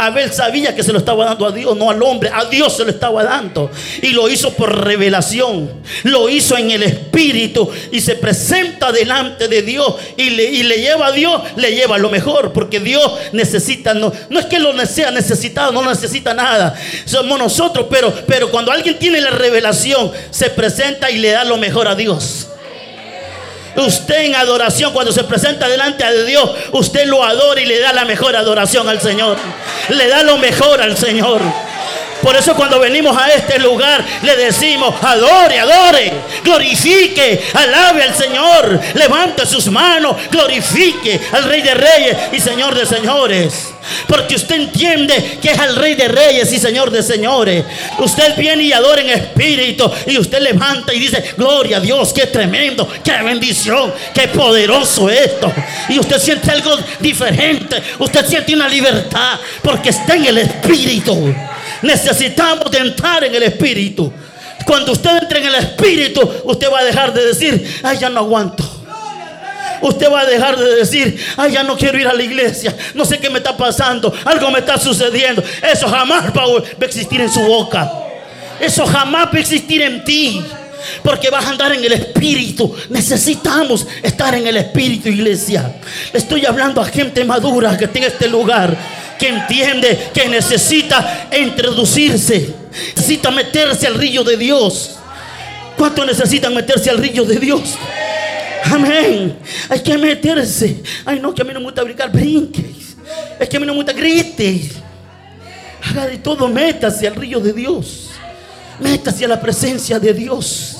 Abel 0.06 0.32
sabía 0.32 0.74
que 0.74 0.82
se 0.82 0.92
lo 0.92 0.98
estaba 0.98 1.24
dando 1.24 1.46
a 1.46 1.52
Dios, 1.52 1.76
no 1.76 1.90
al 1.90 2.02
hombre. 2.02 2.30
A 2.32 2.44
Dios 2.46 2.76
se 2.76 2.84
lo 2.84 2.90
estaba 2.90 3.24
dando. 3.24 3.70
Y 4.02 4.08
lo 4.08 4.28
hizo 4.28 4.52
por 4.54 4.84
revelación. 4.84 5.70
Lo 6.04 6.28
hizo 6.28 6.56
en 6.56 6.70
el 6.70 6.82
Espíritu. 6.82 7.70
Y 7.90 8.00
se 8.00 8.16
presenta 8.16 8.92
delante 8.92 9.48
de 9.48 9.62
Dios. 9.62 9.94
Y 10.16 10.30
le, 10.30 10.64
le 10.64 10.80
lleva 10.80 11.06
a 11.06 11.12
Dios, 11.12 11.40
le 11.56 11.74
lleva 11.74 11.98
lo 11.98 12.10
mejor. 12.10 12.52
Porque 12.52 12.80
Dios 12.80 13.12
necesita, 13.32 13.94
no, 13.94 14.12
no 14.30 14.40
es 14.40 14.46
que 14.46 14.58
lo 14.58 14.72
sea 14.86 15.10
necesitado, 15.10 15.72
no 15.72 15.82
necesita 15.88 16.34
nada. 16.34 16.74
Somos 17.04 17.38
nosotros. 17.38 17.86
Pero, 17.90 18.12
pero 18.26 18.50
cuando 18.50 18.72
alguien 18.72 18.98
tiene 18.98 19.20
la 19.20 19.30
revelación, 19.30 20.10
se 20.30 20.50
presenta 20.50 21.10
y 21.10 21.18
le 21.18 21.30
da 21.30 21.44
lo 21.44 21.56
mejor 21.56 21.88
a 21.88 21.94
Dios. 21.94 22.48
Usted 23.76 24.24
en 24.24 24.34
adoración, 24.34 24.92
cuando 24.92 25.12
se 25.12 25.24
presenta 25.24 25.68
delante 25.68 26.04
de 26.04 26.24
Dios, 26.26 26.50
usted 26.72 27.06
lo 27.06 27.24
adora 27.24 27.60
y 27.60 27.66
le 27.66 27.80
da 27.80 27.92
la 27.92 28.04
mejor 28.04 28.36
adoración 28.36 28.88
al 28.88 29.00
Señor. 29.00 29.36
Le 29.88 30.08
da 30.08 30.22
lo 30.22 30.36
mejor 30.38 30.80
al 30.80 30.96
Señor. 30.96 31.40
Por 32.22 32.36
eso 32.36 32.54
cuando 32.54 32.78
venimos 32.78 33.16
a 33.16 33.28
este 33.32 33.58
lugar 33.58 34.04
le 34.22 34.36
decimos, 34.36 34.94
adore, 35.02 35.58
adore, 35.58 36.12
glorifique, 36.44 37.42
alabe 37.52 38.04
al 38.04 38.14
Señor, 38.14 38.80
levante 38.94 39.44
sus 39.44 39.66
manos, 39.66 40.16
glorifique 40.30 41.20
al 41.32 41.44
Rey 41.44 41.62
de 41.62 41.74
Reyes 41.74 42.16
y 42.32 42.40
Señor 42.40 42.74
de 42.74 42.86
Señores. 42.86 43.72
Porque 44.06 44.36
usted 44.36 44.54
entiende 44.56 45.38
que 45.42 45.50
es 45.50 45.58
al 45.58 45.74
Rey 45.74 45.94
de 45.94 46.06
Reyes 46.06 46.52
y 46.52 46.58
Señor 46.58 46.90
de 46.90 47.02
Señores. 47.02 47.64
Usted 47.98 48.36
viene 48.36 48.62
y 48.62 48.72
adora 48.72 49.00
en 49.00 49.10
espíritu 49.10 49.90
y 50.06 50.18
usted 50.18 50.40
levanta 50.40 50.94
y 50.94 51.00
dice, 51.00 51.34
gloria 51.36 51.78
a 51.78 51.80
Dios, 51.80 52.12
qué 52.12 52.26
tremendo, 52.26 52.88
qué 53.02 53.20
bendición, 53.22 53.92
qué 54.14 54.28
poderoso 54.28 55.10
esto. 55.10 55.52
Y 55.88 55.98
usted 55.98 56.18
siente 56.18 56.50
algo 56.50 56.76
diferente, 57.00 57.82
usted 57.98 58.26
siente 58.26 58.54
una 58.54 58.68
libertad 58.68 59.40
porque 59.62 59.90
está 59.90 60.14
en 60.14 60.26
el 60.26 60.38
espíritu. 60.38 61.34
Necesitamos 61.82 62.72
entrar 62.74 63.24
en 63.24 63.34
el 63.34 63.42
Espíritu. 63.42 64.12
Cuando 64.64 64.92
usted 64.92 65.22
entre 65.22 65.40
en 65.40 65.46
el 65.46 65.54
Espíritu, 65.56 66.28
usted 66.44 66.68
va 66.72 66.80
a 66.80 66.84
dejar 66.84 67.12
de 67.12 67.26
decir, 67.26 67.80
ay, 67.82 67.98
ya 67.98 68.08
no 68.08 68.20
aguanto. 68.20 68.64
Usted 69.82 70.10
va 70.10 70.20
a 70.20 70.26
dejar 70.26 70.56
de 70.56 70.76
decir, 70.76 71.18
ay, 71.36 71.52
ya 71.52 71.64
no 71.64 71.76
quiero 71.76 71.98
ir 71.98 72.06
a 72.06 72.14
la 72.14 72.22
iglesia. 72.22 72.74
No 72.94 73.04
sé 73.04 73.18
qué 73.18 73.28
me 73.28 73.38
está 73.38 73.56
pasando. 73.56 74.14
Algo 74.24 74.50
me 74.50 74.60
está 74.60 74.78
sucediendo. 74.78 75.42
Eso 75.60 75.88
jamás 75.88 76.26
va 76.26 76.44
a 76.44 76.84
existir 76.84 77.20
en 77.20 77.30
su 77.30 77.40
boca. 77.40 77.90
Eso 78.60 78.86
jamás 78.86 79.26
va 79.26 79.32
a 79.32 79.40
existir 79.40 79.82
en 79.82 80.04
ti. 80.04 80.40
Porque 81.02 81.30
vas 81.30 81.44
a 81.46 81.50
andar 81.50 81.72
en 81.72 81.84
el 81.84 81.92
Espíritu. 81.92 82.72
Necesitamos 82.90 83.86
estar 84.02 84.34
en 84.36 84.46
el 84.46 84.56
Espíritu, 84.56 85.08
iglesia. 85.08 85.74
Le 86.12 86.18
estoy 86.18 86.46
hablando 86.46 86.80
a 86.80 86.84
gente 86.84 87.24
madura 87.24 87.76
que 87.76 87.86
está 87.86 87.98
en 87.98 88.04
este 88.04 88.28
lugar 88.28 88.76
que 89.22 89.28
entiende 89.28 90.10
que 90.12 90.28
necesita 90.28 91.28
introducirse, 91.40 92.52
necesita 92.96 93.30
meterse 93.30 93.86
al 93.86 93.94
rillo 93.94 94.24
de 94.24 94.36
Dios. 94.36 94.96
¿Cuántos 95.78 96.04
necesitan 96.04 96.52
meterse 96.52 96.90
al 96.90 96.98
rillo 96.98 97.24
de 97.24 97.36
Dios? 97.36 97.76
Amén. 98.64 99.38
Hay 99.68 99.80
que 99.80 99.96
meterse. 99.96 100.82
Ay, 101.04 101.20
no, 101.20 101.32
que 101.32 101.42
a 101.42 101.44
mí 101.44 101.52
no 101.54 101.60
me 101.60 101.66
gusta 101.66 101.84
brincar, 101.84 102.10
brinques. 102.10 102.96
Es 103.38 103.48
que 103.48 103.58
a 103.58 103.60
mí 103.60 103.66
no 103.66 103.74
me 103.74 103.76
gusta 103.84 103.92
grites. 103.92 104.72
Haga 105.88 106.08
de 106.08 106.18
todo, 106.18 106.48
métase 106.48 107.06
al 107.06 107.14
rillo 107.14 107.38
de 107.38 107.52
Dios. 107.52 108.10
Métase 108.80 109.24
a 109.24 109.28
la 109.28 109.40
presencia 109.40 110.00
de 110.00 110.14
Dios. 110.14 110.78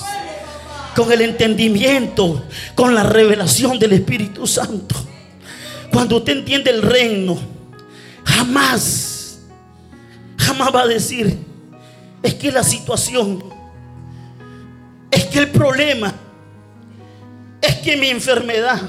Con 0.96 1.12
el 1.12 1.20
entendimiento, 1.20 2.44
con 2.75 2.92
la 2.92 3.04
revelación 3.04 3.78
del 3.78 3.92
Espíritu 3.92 4.49
Santo. 4.49 4.96
Cuando 5.92 6.16
usted 6.16 6.32
entiende 6.38 6.72
el 6.72 6.82
reino, 6.82 7.51
Jamás, 8.24 9.40
jamás 10.36 10.74
va 10.74 10.82
a 10.82 10.86
decir, 10.86 11.36
es 12.22 12.34
que 12.34 12.52
la 12.52 12.62
situación, 12.62 13.42
es 15.10 15.24
que 15.26 15.40
el 15.40 15.50
problema, 15.50 16.12
es 17.60 17.76
que 17.76 17.96
mi 17.96 18.08
enfermedad, 18.08 18.80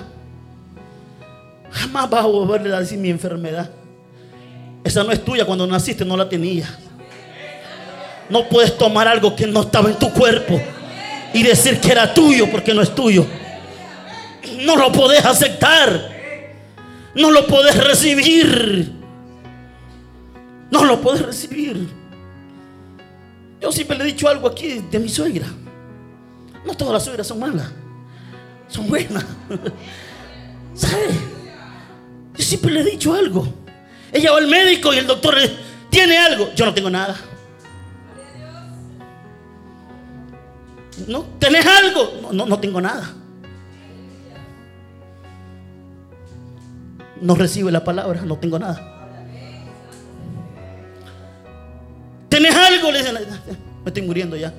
jamás 1.72 2.12
va 2.12 2.22
a 2.22 2.26
volverle 2.26 2.76
a 2.76 2.80
decir 2.80 2.98
mi 2.98 3.10
enfermedad. 3.10 3.70
Esa 4.84 5.04
no 5.04 5.12
es 5.12 5.24
tuya, 5.24 5.46
cuando 5.46 5.66
naciste 5.66 6.06
no 6.06 6.18
la 6.18 6.28
tenía. 6.28 6.68
No 8.30 8.48
puedes 8.50 8.78
tomar 8.78 9.08
algo 9.08 9.36
que 9.36 9.48
no 9.48 9.62
estaba 9.62 9.90
en 9.90 9.98
tu 9.98 10.12
cuerpo 10.12 10.60
y 11.34 11.44
decir 11.44 11.80
que 11.80 11.92
era 11.92 12.14
tuyo 12.14 12.50
porque 12.52 12.74
no 12.74 12.82
es 12.82 12.94
tuyo. 12.94 13.26
No 14.60 14.76
lo 14.76 14.92
podés 14.92 15.26
aceptar. 15.26 16.12
No 17.16 17.32
lo 17.32 17.46
podés 17.48 17.78
recibir 17.84 19.03
no 20.74 20.86
lo 20.86 21.00
puedes 21.00 21.22
recibir. 21.22 21.88
Yo 23.62 23.72
siempre 23.72 23.96
le 23.96 24.04
he 24.06 24.08
dicho 24.08 24.28
algo 24.28 24.48
aquí 24.48 24.84
de 24.90 25.00
mi 25.00 25.08
suegra. 25.08 25.46
No 26.66 26.74
todas 26.74 26.94
las 26.94 27.04
suegras 27.04 27.28
son 27.28 27.40
malas, 27.40 27.72
son 28.68 28.88
buenas. 28.88 29.24
¿Sabe? 30.74 31.10
Yo 32.36 32.44
siempre 32.44 32.72
le 32.72 32.82
he 32.82 32.84
dicho 32.86 33.14
algo. 33.14 33.48
Ella 34.12 34.32
va 34.32 34.40
al 34.40 34.48
médico 34.48 34.92
y 34.94 34.98
el 34.98 35.06
doctor 35.06 35.38
le 35.38 35.52
tiene 35.92 36.18
algo. 36.18 36.50
Yo 36.56 36.66
no 36.66 36.74
tengo 36.74 36.90
nada. 36.90 37.16
¿No? 41.08 41.24
¿Tenés 41.38 41.66
algo? 41.68 42.14
No, 42.24 42.34
no, 42.34 42.46
no 42.48 42.60
tengo 42.60 42.82
nada. 42.82 43.14
No 47.22 47.36
recibe 47.36 47.72
la 47.72 47.84
palabra, 47.84 48.24
no 48.24 48.38
tengo 48.38 48.58
nada. 48.58 48.93
¿Tenés 52.34 52.56
algo? 52.56 52.92
Le 52.92 52.98
dicen, 52.98 53.14
me 53.14 53.90
estoy 53.90 54.02
muriendo 54.02 54.36
ya. 54.36 54.52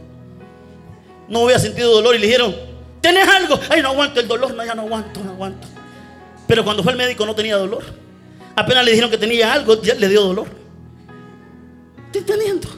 No 1.29 1.43
había 1.43 1.59
sentido 1.59 1.91
dolor 1.91 2.15
y 2.15 2.19
le 2.21 2.27
dijeron, 2.27 2.55
¿tenés 3.01 3.27
algo? 3.27 3.59
Ay, 3.69 3.83
no 3.83 3.89
aguanto 3.89 4.21
el 4.21 4.29
dolor, 4.29 4.55
no, 4.55 4.65
ya 4.65 4.77
no 4.77 4.83
aguanto, 4.83 5.25
no 5.25 5.33
aguanto. 5.33 5.67
Pero 6.47 6.63
cuando 6.63 6.85
fue 6.85 6.93
el 6.93 6.99
médico 6.99 7.27
no 7.27 7.35
tenía 7.35 7.57
dolor. 7.57 7.83
Apenas 8.55 8.85
le 8.85 8.93
dijeron 8.93 9.11
que 9.11 9.19
tenía 9.19 9.53
algo, 9.53 9.83
ya 9.83 9.97
le 9.97 10.09
dio 10.09 10.23
dolor. 10.23 10.47
Estoy 12.07 12.23
teniendo. 12.23 12.69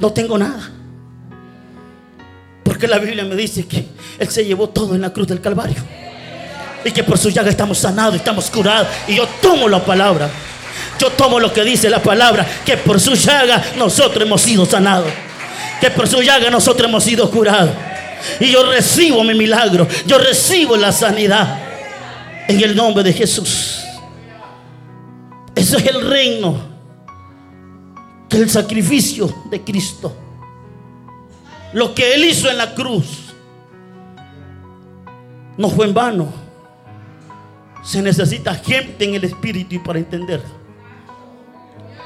No 0.00 0.10
tengo 0.14 0.38
nada. 0.38 0.70
Porque 2.62 2.88
la 2.88 2.96
Biblia 2.98 3.26
me 3.26 3.36
dice 3.36 3.66
que 3.66 3.88
Él 4.18 4.28
se 4.30 4.42
llevó 4.46 4.70
todo 4.70 4.94
en 4.94 5.02
la 5.02 5.12
cruz 5.12 5.28
del 5.28 5.42
Calvario. 5.42 5.82
Y 6.82 6.90
que 6.92 7.04
por 7.04 7.18
su 7.18 7.28
llaga 7.28 7.50
estamos 7.50 7.76
sanados, 7.76 8.14
estamos 8.14 8.48
curados. 8.48 8.88
Y 9.06 9.16
yo 9.16 9.26
tomo 9.42 9.68
la 9.68 9.84
palabra. 9.84 10.30
Yo 11.04 11.10
tomo 11.10 11.38
lo 11.38 11.52
que 11.52 11.62
dice 11.64 11.90
la 11.90 12.02
palabra, 12.02 12.46
que 12.64 12.78
por 12.78 12.98
su 12.98 13.14
llaga 13.14 13.62
nosotros 13.76 14.24
hemos 14.24 14.40
sido 14.40 14.64
sanados. 14.64 15.12
Que 15.78 15.90
por 15.90 16.08
su 16.08 16.22
llaga 16.22 16.48
nosotros 16.48 16.88
hemos 16.88 17.04
sido 17.04 17.30
curados. 17.30 17.72
Y 18.40 18.50
yo 18.50 18.64
recibo 18.70 19.22
mi 19.22 19.34
milagro. 19.34 19.86
Yo 20.06 20.16
recibo 20.16 20.78
la 20.78 20.92
sanidad. 20.92 21.58
En 22.48 22.58
el 22.58 22.74
nombre 22.74 23.04
de 23.04 23.12
Jesús. 23.12 23.84
Eso 25.54 25.76
es 25.76 25.84
el 25.84 26.08
reino. 26.08 26.58
El 28.30 28.48
sacrificio 28.48 29.44
de 29.50 29.60
Cristo. 29.60 30.16
Lo 31.74 31.94
que 31.94 32.14
Él 32.14 32.24
hizo 32.24 32.48
en 32.48 32.56
la 32.56 32.74
cruz. 32.74 33.34
No 35.58 35.68
fue 35.68 35.84
en 35.84 35.92
vano. 35.92 36.32
Se 37.82 38.00
necesita 38.00 38.54
gente 38.54 39.04
en 39.04 39.16
el 39.16 39.24
espíritu 39.24 39.82
para 39.82 39.98
entender 39.98 40.63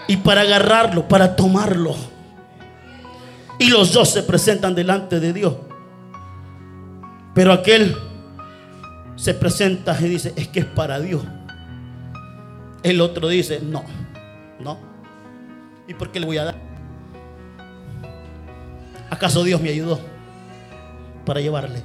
y 0.08 0.16
para 0.16 0.40
agarrarlo, 0.40 1.06
para 1.06 1.36
tomarlo. 1.36 1.94
Y 3.58 3.68
los 3.68 3.92
dos 3.92 4.10
se 4.10 4.22
presentan 4.22 4.74
delante 4.74 5.20
de 5.20 5.32
Dios. 5.32 5.54
Pero 7.34 7.52
aquel 7.52 7.94
se 9.14 9.34
presenta 9.34 9.96
y 10.00 10.04
dice, 10.04 10.32
es 10.34 10.48
que 10.48 10.60
es 10.60 10.66
para 10.66 10.98
Dios. 10.98 11.22
El 12.82 13.00
otro 13.02 13.28
dice, 13.28 13.60
no, 13.60 13.84
no. 14.58 14.78
¿Y 15.86 15.94
por 15.94 16.10
qué 16.10 16.20
le 16.20 16.26
voy 16.26 16.38
a 16.38 16.44
dar? 16.44 16.56
¿Acaso 19.10 19.44
Dios 19.44 19.60
me 19.60 19.68
ayudó 19.68 20.00
para 21.26 21.40
llevarle? 21.40 21.82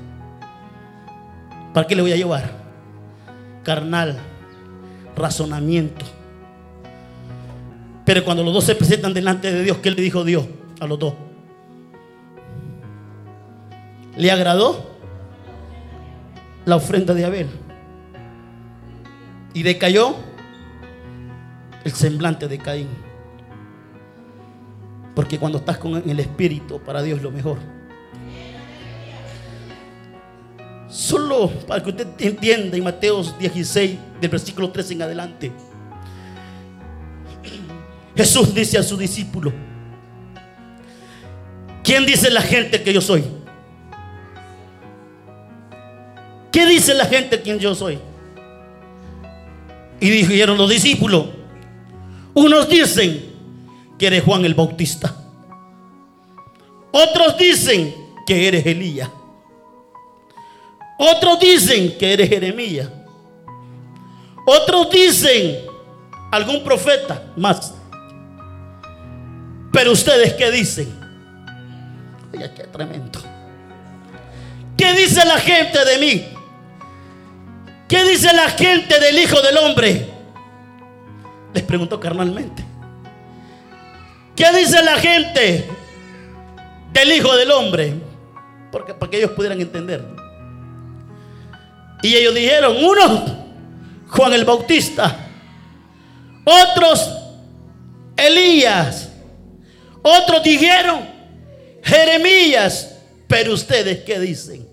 ¿Para 1.74 1.88
qué 1.88 1.96
le 1.96 2.04
voy 2.04 2.14
a 2.14 2.18
llevar? 2.18 2.52
Carnal, 3.64 4.18
razonamiento 5.16 6.06
pero 8.06 8.24
cuando 8.26 8.44
los 8.44 8.54
dos 8.54 8.64
se 8.66 8.76
presentan 8.76 9.14
delante 9.14 9.52
de 9.52 9.64
Dios, 9.64 9.78
¿qué 9.78 9.92
le 9.92 10.02
dijo 10.02 10.24
Dios 10.24 10.46
a 10.80 10.88
los 10.88 11.00
dos? 11.00 11.14
¿Le 14.18 14.30
agradó 14.30 14.92
la 16.66 16.76
ofrenda 16.76 17.14
de 17.14 17.26
Abel? 17.26 17.48
Y 19.54 19.64
decayó 19.64 20.16
el 21.84 21.92
semblante 21.92 22.48
de 22.48 22.58
Caín. 22.58 22.88
Porque 25.16 25.38
cuando 25.38 25.60
estás 25.60 25.78
con 25.78 26.10
el 26.10 26.20
Espíritu, 26.20 26.80
para 26.80 27.02
Dios 27.02 27.18
es 27.18 27.24
lo 27.24 27.32
mejor. 27.32 27.58
Solo 30.90 31.50
para 31.68 31.82
que 31.82 31.90
usted 31.90 32.08
entienda 32.20 32.78
en 32.78 32.84
Mateo 32.84 33.24
16, 33.24 33.98
del 34.22 34.30
versículo 34.30 34.72
3 34.72 34.92
en 34.92 35.02
adelante. 35.02 35.52
Jesús 38.16 38.54
dice 38.54 38.78
a 38.78 38.84
su 38.84 38.96
discípulo, 38.98 39.52
¿quién 41.84 42.06
dice 42.06 42.30
la 42.30 42.42
gente 42.42 42.82
que 42.84 42.94
yo 42.94 43.02
soy? 43.02 43.24
¿Qué 46.52 46.68
dice 46.68 46.94
la 46.94 47.06
gente 47.06 47.42
quién 47.42 47.58
yo 47.58 47.74
soy? 47.74 47.98
Y 50.00 50.10
dijeron 50.10 50.58
los 50.58 50.70
discípulos, 50.70 51.26
unos 52.36 52.70
dicen 52.70 53.34
que 53.98 54.08
eres 54.08 54.24
Juan 54.24 54.46
el 54.46 54.54
Bautista. 54.54 55.16
Otros 56.92 57.38
dicen 57.38 57.96
que 58.28 58.48
eres 58.48 58.66
Elías. 58.66 59.10
Otros 61.00 61.40
dicen 61.40 61.98
que 61.98 62.14
eres 62.14 62.30
Jeremías. 62.30 62.88
Otros 64.46 64.92
dicen 64.92 65.58
algún 66.32 66.64
profeta 66.64 67.32
más. 67.36 67.74
Pero 69.74 69.92
ustedes 69.92 70.36
qué 70.36 70.52
dicen? 70.52 70.88
Oye, 72.32 72.50
qué 72.56 72.64
tremendo. 72.66 73.20
¿Qué 74.78 74.94
dice 74.94 75.26
la 75.26 75.40
gente 75.40 75.84
de 75.84 75.98
mí? 75.98 76.28
¿Qué 77.88 78.04
dice 78.04 78.32
la 78.34 78.50
gente 78.50 79.00
del 79.00 79.18
Hijo 79.18 79.42
del 79.42 79.58
Hombre? 79.58 80.10
Les 81.56 81.64
pregunto 81.64 82.00
carnalmente. 82.00 82.64
¿Qué 84.36 84.52
dice 84.54 84.82
la 84.84 84.96
gente 84.98 85.68
del 86.92 87.12
Hijo 87.12 87.36
del 87.36 87.52
Hombre? 87.52 87.96
Porque, 88.72 88.94
para 88.94 89.10
que 89.10 89.18
ellos 89.18 89.32
pudieran 89.32 89.60
entender. 89.60 90.06
Y 92.04 92.16
ellos 92.16 92.36
dijeron, 92.36 92.76
uno, 92.84 93.26
Juan 94.10 94.34
el 94.34 94.46
Bautista, 94.46 95.18
otros, 96.44 97.10
Elías, 98.16 99.13
otros 100.04 100.44
dijeron, 100.44 101.10
Jeremías, 101.82 102.96
pero 103.28 103.54
ustedes 103.54 104.04
qué 104.04 104.20
dicen? 104.20 104.68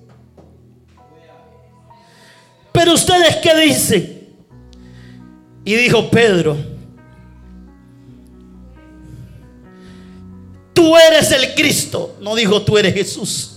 Pero 2.72 2.94
ustedes 2.94 3.36
qué 3.36 3.54
dicen? 3.56 4.28
Y 5.64 5.74
dijo 5.74 6.10
Pedro, 6.10 6.56
tú 10.72 10.96
eres 10.96 11.30
el 11.32 11.54
Cristo, 11.54 12.16
no 12.20 12.34
dijo 12.34 12.62
tú 12.62 12.76
eres 12.78 12.94
Jesús. 12.94 13.56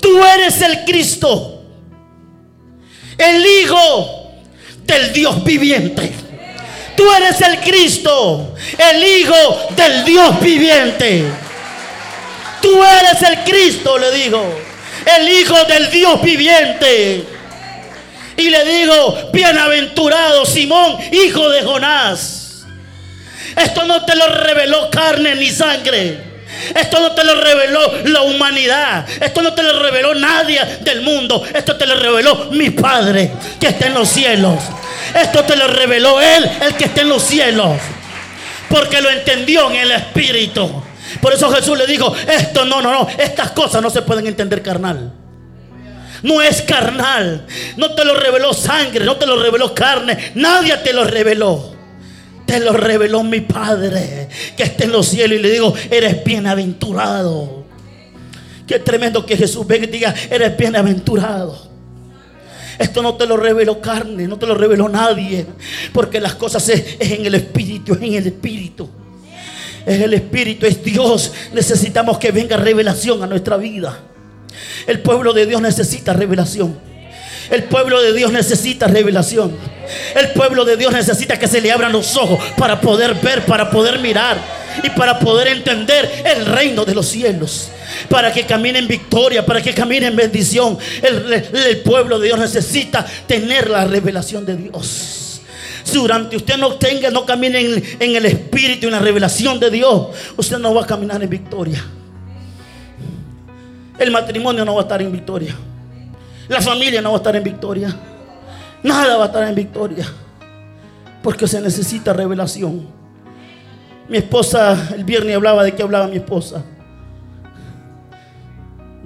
Tú 0.00 0.24
eres 0.24 0.62
el 0.62 0.84
Cristo, 0.84 1.62
el 3.18 3.44
Hijo 3.44 4.32
del 4.86 5.12
Dios 5.12 5.42
viviente. 5.44 6.27
Tú 6.98 7.08
eres 7.12 7.40
el 7.42 7.60
Cristo, 7.60 8.56
el 8.76 9.04
Hijo 9.04 9.68
del 9.76 10.04
Dios 10.04 10.40
viviente. 10.40 11.24
Tú 12.60 12.82
eres 12.82 13.22
el 13.22 13.44
Cristo, 13.44 13.96
le 13.96 14.10
dijo, 14.10 14.44
el 15.16 15.28
Hijo 15.28 15.64
del 15.66 15.92
Dios 15.92 16.20
viviente. 16.20 17.24
Y 18.36 18.50
le 18.50 18.64
digo, 18.64 19.30
bienaventurado 19.32 20.44
Simón, 20.44 20.98
hijo 21.12 21.48
de 21.50 21.62
Jonás. 21.62 22.66
Esto 23.54 23.84
no 23.84 24.04
te 24.04 24.16
lo 24.16 24.26
reveló 24.26 24.90
carne 24.90 25.36
ni 25.36 25.50
sangre 25.50 26.27
esto 26.74 27.00
no 27.00 27.12
te 27.12 27.24
lo 27.24 27.34
reveló 27.40 27.80
la 28.04 28.22
humanidad. 28.22 29.06
Esto 29.20 29.42
no 29.42 29.54
te 29.54 29.62
lo 29.62 29.78
reveló 29.78 30.14
nadie 30.14 30.60
del 30.80 31.02
mundo. 31.02 31.44
Esto 31.54 31.76
te 31.76 31.86
lo 31.86 31.94
reveló 31.94 32.48
mi 32.50 32.70
Padre 32.70 33.32
que 33.60 33.68
está 33.68 33.86
en 33.86 33.94
los 33.94 34.08
cielos. 34.08 34.58
Esto 35.14 35.44
te 35.44 35.56
lo 35.56 35.68
reveló 35.68 36.20
Él, 36.20 36.50
el 36.62 36.74
que 36.74 36.84
está 36.84 37.02
en 37.02 37.08
los 37.08 37.22
cielos. 37.22 37.76
Porque 38.68 39.00
lo 39.00 39.10
entendió 39.10 39.70
en 39.70 39.76
el 39.76 39.92
Espíritu. 39.92 40.82
Por 41.20 41.32
eso 41.32 41.50
Jesús 41.50 41.78
le 41.78 41.86
dijo, 41.86 42.14
esto 42.28 42.64
no, 42.64 42.82
no, 42.82 42.92
no, 42.92 43.08
estas 43.16 43.52
cosas 43.52 43.80
no 43.80 43.88
se 43.88 44.02
pueden 44.02 44.26
entender 44.26 44.62
carnal. 44.62 45.12
No 46.22 46.42
es 46.42 46.62
carnal. 46.62 47.46
No 47.76 47.94
te 47.94 48.04
lo 48.04 48.14
reveló 48.14 48.52
sangre, 48.52 49.04
no 49.04 49.16
te 49.16 49.26
lo 49.26 49.40
reveló 49.40 49.74
carne. 49.74 50.32
Nadie 50.34 50.76
te 50.78 50.92
lo 50.92 51.04
reveló 51.04 51.77
te 52.48 52.60
lo 52.60 52.72
reveló 52.72 53.22
mi 53.22 53.42
Padre 53.42 54.26
que 54.56 54.62
está 54.62 54.84
en 54.84 54.92
los 54.92 55.08
cielos 55.08 55.38
y 55.38 55.42
le 55.42 55.50
digo, 55.50 55.74
eres 55.90 56.24
bienaventurado. 56.24 57.66
Qué 58.66 58.78
tremendo 58.78 59.26
que 59.26 59.36
Jesús 59.36 59.66
venga 59.66 59.84
y 59.84 59.90
diga, 59.90 60.14
eres 60.30 60.56
bienaventurado. 60.56 61.68
Esto 62.78 63.02
no 63.02 63.16
te 63.16 63.26
lo 63.26 63.36
reveló 63.36 63.82
carne, 63.82 64.26
no 64.26 64.38
te 64.38 64.46
lo 64.46 64.54
reveló 64.54 64.88
nadie, 64.88 65.44
porque 65.92 66.20
las 66.20 66.36
cosas 66.36 66.66
es, 66.70 66.96
es 66.98 67.12
en 67.12 67.26
el 67.26 67.34
Espíritu, 67.34 67.92
es 67.92 68.00
en 68.00 68.14
el 68.14 68.26
Espíritu. 68.26 68.88
Es 69.84 70.00
el 70.00 70.14
Espíritu, 70.14 70.64
es 70.64 70.82
Dios. 70.82 71.32
Necesitamos 71.52 72.16
que 72.16 72.32
venga 72.32 72.56
revelación 72.56 73.22
a 73.22 73.26
nuestra 73.26 73.58
vida. 73.58 73.98
El 74.86 75.00
pueblo 75.00 75.34
de 75.34 75.44
Dios 75.44 75.60
necesita 75.60 76.14
revelación. 76.14 76.78
El 77.50 77.64
pueblo 77.64 78.00
de 78.00 78.12
Dios 78.12 78.32
necesita 78.32 78.86
revelación. 78.86 79.56
El 80.14 80.30
pueblo 80.32 80.64
de 80.64 80.76
Dios 80.76 80.92
necesita 80.92 81.38
que 81.38 81.48
se 81.48 81.60
le 81.60 81.72
abran 81.72 81.92
los 81.92 82.16
ojos 82.16 82.38
para 82.56 82.80
poder 82.80 83.14
ver, 83.14 83.44
para 83.46 83.70
poder 83.70 84.00
mirar 84.00 84.36
y 84.82 84.90
para 84.90 85.18
poder 85.18 85.48
entender 85.48 86.10
el 86.24 86.46
reino 86.46 86.84
de 86.84 86.94
los 86.94 87.06
cielos. 87.06 87.70
Para 88.10 88.32
que 88.32 88.44
camine 88.44 88.78
en 88.78 88.88
victoria, 88.88 89.44
para 89.46 89.62
que 89.62 89.72
camine 89.72 90.06
en 90.06 90.16
bendición. 90.16 90.78
El, 91.02 91.78
pueblo 91.78 92.18
de 92.18 92.26
Dios 92.26 92.38
necesita 92.38 93.04
tener 93.26 93.70
la 93.70 93.86
revelación 93.86 94.44
de 94.44 94.56
Dios. 94.56 95.40
Si 95.82 95.94
durante 95.94 96.36
usted 96.36 96.58
no 96.58 96.74
tenga, 96.74 97.10
no 97.10 97.24
camine 97.24 97.60
en, 97.60 97.82
en 97.98 98.16
el 98.16 98.26
espíritu 98.26 98.84
y 98.84 98.86
en 98.88 98.92
la 98.92 98.98
revelación 98.98 99.58
de 99.58 99.70
Dios, 99.70 100.08
usted 100.36 100.58
no 100.58 100.74
va 100.74 100.82
a 100.82 100.86
caminar 100.86 101.22
en 101.22 101.30
victoria. 101.30 101.82
El 103.98 104.10
matrimonio 104.10 104.66
no 104.66 104.74
va 104.74 104.82
a 104.82 104.84
estar 104.84 105.00
en 105.00 105.10
victoria. 105.10 105.56
La 106.48 106.62
familia 106.62 107.02
no 107.02 107.10
va 107.10 107.16
a 107.16 107.18
estar 107.18 107.36
en 107.36 107.44
victoria. 107.44 107.94
Nada 108.82 109.16
va 109.16 109.24
a 109.24 109.26
estar 109.26 109.46
en 109.46 109.54
victoria. 109.54 110.06
Porque 111.22 111.46
se 111.46 111.60
necesita 111.60 112.12
revelación. 112.12 112.86
Mi 114.08 114.16
esposa, 114.16 114.94
el 114.94 115.04
viernes 115.04 115.36
hablaba 115.36 115.62
de 115.62 115.72
qué 115.72 115.82
hablaba 115.82 116.06
mi 116.06 116.16
esposa. 116.16 116.64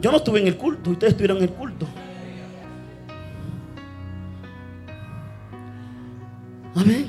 Yo 0.01 0.11
no 0.11 0.19
estuve 0.19 0.41
en 0.41 0.47
el 0.47 0.57
culto, 0.57 0.91
ustedes 0.91 1.13
estuvieron 1.13 1.39
en 1.39 1.45
el 1.45 1.51
culto. 1.51 1.87
Amén. 6.77 7.07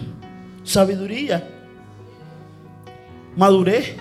Sabiduría. 0.63 1.47
Madurez. 3.35 3.95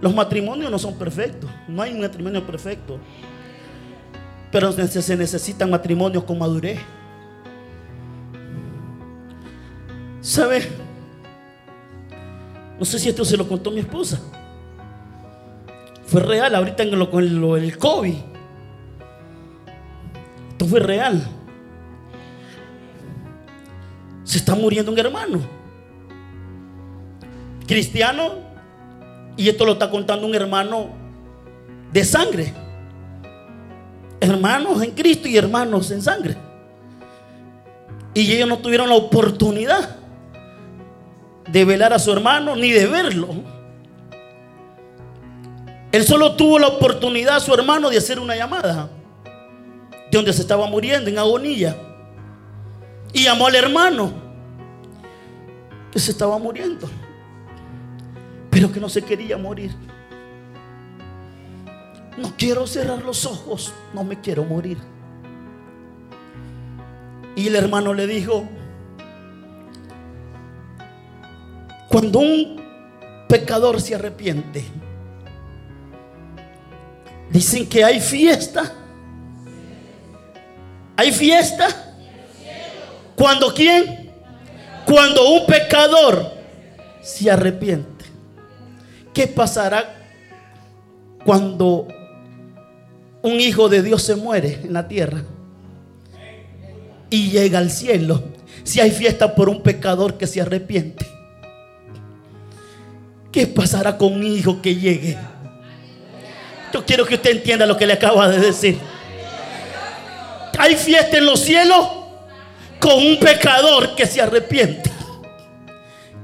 Los 0.00 0.14
matrimonios 0.14 0.70
no 0.70 0.78
son 0.78 0.94
perfectos. 0.94 1.50
No 1.68 1.82
hay 1.82 1.92
un 1.92 2.00
matrimonio 2.00 2.46
perfecto. 2.46 2.98
Pero 4.54 4.70
se 4.70 5.16
necesitan 5.16 5.68
matrimonios 5.68 6.22
con 6.22 6.38
madurez. 6.38 6.78
¿Sabe? 10.20 10.62
No 12.78 12.84
sé 12.84 13.00
si 13.00 13.08
esto 13.08 13.24
se 13.24 13.36
lo 13.36 13.48
contó 13.48 13.72
mi 13.72 13.80
esposa. 13.80 14.20
Fue 16.06 16.20
real 16.20 16.54
ahorita 16.54 16.84
lo, 16.84 17.10
con 17.10 17.40
lo, 17.40 17.56
el 17.56 17.76
COVID. 17.76 18.14
Esto 20.52 20.66
fue 20.66 20.78
real. 20.78 21.26
Se 24.22 24.38
está 24.38 24.54
muriendo 24.54 24.92
un 24.92 24.98
hermano. 25.00 25.40
Cristiano. 27.66 28.34
Y 29.36 29.48
esto 29.48 29.66
lo 29.66 29.72
está 29.72 29.90
contando 29.90 30.28
un 30.28 30.34
hermano 30.36 30.90
de 31.92 32.04
sangre 32.04 32.63
hermanos 34.28 34.82
en 34.82 34.90
Cristo 34.92 35.28
y 35.28 35.36
hermanos 35.36 35.90
en 35.90 36.02
sangre. 36.02 36.36
Y 38.14 38.32
ellos 38.32 38.48
no 38.48 38.58
tuvieron 38.58 38.88
la 38.88 38.94
oportunidad 38.94 39.96
de 41.50 41.64
velar 41.64 41.92
a 41.92 41.98
su 41.98 42.12
hermano 42.12 42.56
ni 42.56 42.70
de 42.70 42.86
verlo. 42.86 43.28
Él 45.92 46.04
solo 46.04 46.34
tuvo 46.34 46.58
la 46.58 46.68
oportunidad, 46.68 47.38
su 47.40 47.54
hermano, 47.54 47.90
de 47.90 47.98
hacer 47.98 48.18
una 48.18 48.34
llamada 48.34 48.88
de 50.10 50.18
donde 50.18 50.32
se 50.32 50.42
estaba 50.42 50.66
muriendo 50.66 51.08
en 51.10 51.18
agonía. 51.18 51.76
Y 53.12 53.24
llamó 53.24 53.46
al 53.46 53.54
hermano 53.54 54.12
que 55.92 56.00
se 56.00 56.10
estaba 56.10 56.36
muriendo, 56.38 56.88
pero 58.50 58.72
que 58.72 58.80
no 58.80 58.88
se 58.88 59.02
quería 59.02 59.38
morir. 59.38 59.70
No 62.16 62.32
quiero 62.36 62.66
cerrar 62.66 63.02
los 63.02 63.26
ojos, 63.26 63.72
no 63.92 64.04
me 64.04 64.20
quiero 64.20 64.44
morir. 64.44 64.78
Y 67.36 67.48
el 67.48 67.56
hermano 67.56 67.92
le 67.92 68.06
dijo, 68.06 68.48
cuando 71.88 72.20
un 72.20 72.62
pecador 73.28 73.80
se 73.80 73.96
arrepiente, 73.96 74.64
dicen 77.30 77.68
que 77.68 77.84
hay 77.84 78.00
fiesta. 78.00 78.72
¿Hay 80.96 81.10
fiesta? 81.10 81.66
¿Cuando 83.16 83.52
quién? 83.52 84.12
Cuando 84.86 85.28
un 85.30 85.46
pecador 85.46 86.32
se 87.02 87.28
arrepiente, 87.28 88.04
¿qué 89.12 89.26
pasará 89.26 89.96
cuando 91.24 91.88
un 93.24 93.40
hijo 93.40 93.70
de 93.70 93.82
Dios 93.82 94.02
se 94.02 94.16
muere 94.16 94.60
en 94.64 94.74
la 94.74 94.86
tierra 94.86 95.22
y 97.08 97.30
llega 97.30 97.58
al 97.58 97.70
cielo? 97.70 98.22
Si 98.64 98.80
hay 98.80 98.90
fiesta 98.90 99.34
por 99.34 99.48
un 99.48 99.62
pecador 99.62 100.18
que 100.18 100.26
se 100.26 100.42
arrepiente, 100.42 101.06
¿qué 103.32 103.46
pasará 103.46 103.96
con 103.96 104.12
un 104.12 104.26
hijo 104.26 104.60
que 104.60 104.76
llegue? 104.76 105.16
Yo 106.72 106.84
quiero 106.84 107.06
que 107.06 107.14
usted 107.14 107.30
entienda 107.30 107.64
lo 107.64 107.78
que 107.78 107.86
le 107.86 107.94
acabo 107.94 108.26
de 108.28 108.38
decir. 108.38 108.78
Hay 110.58 110.76
fiesta 110.76 111.16
en 111.16 111.24
los 111.24 111.40
cielos 111.40 111.88
con 112.78 113.06
un 113.06 113.18
pecador 113.18 113.94
que 113.94 114.06
se 114.06 114.20
arrepiente. 114.20 114.90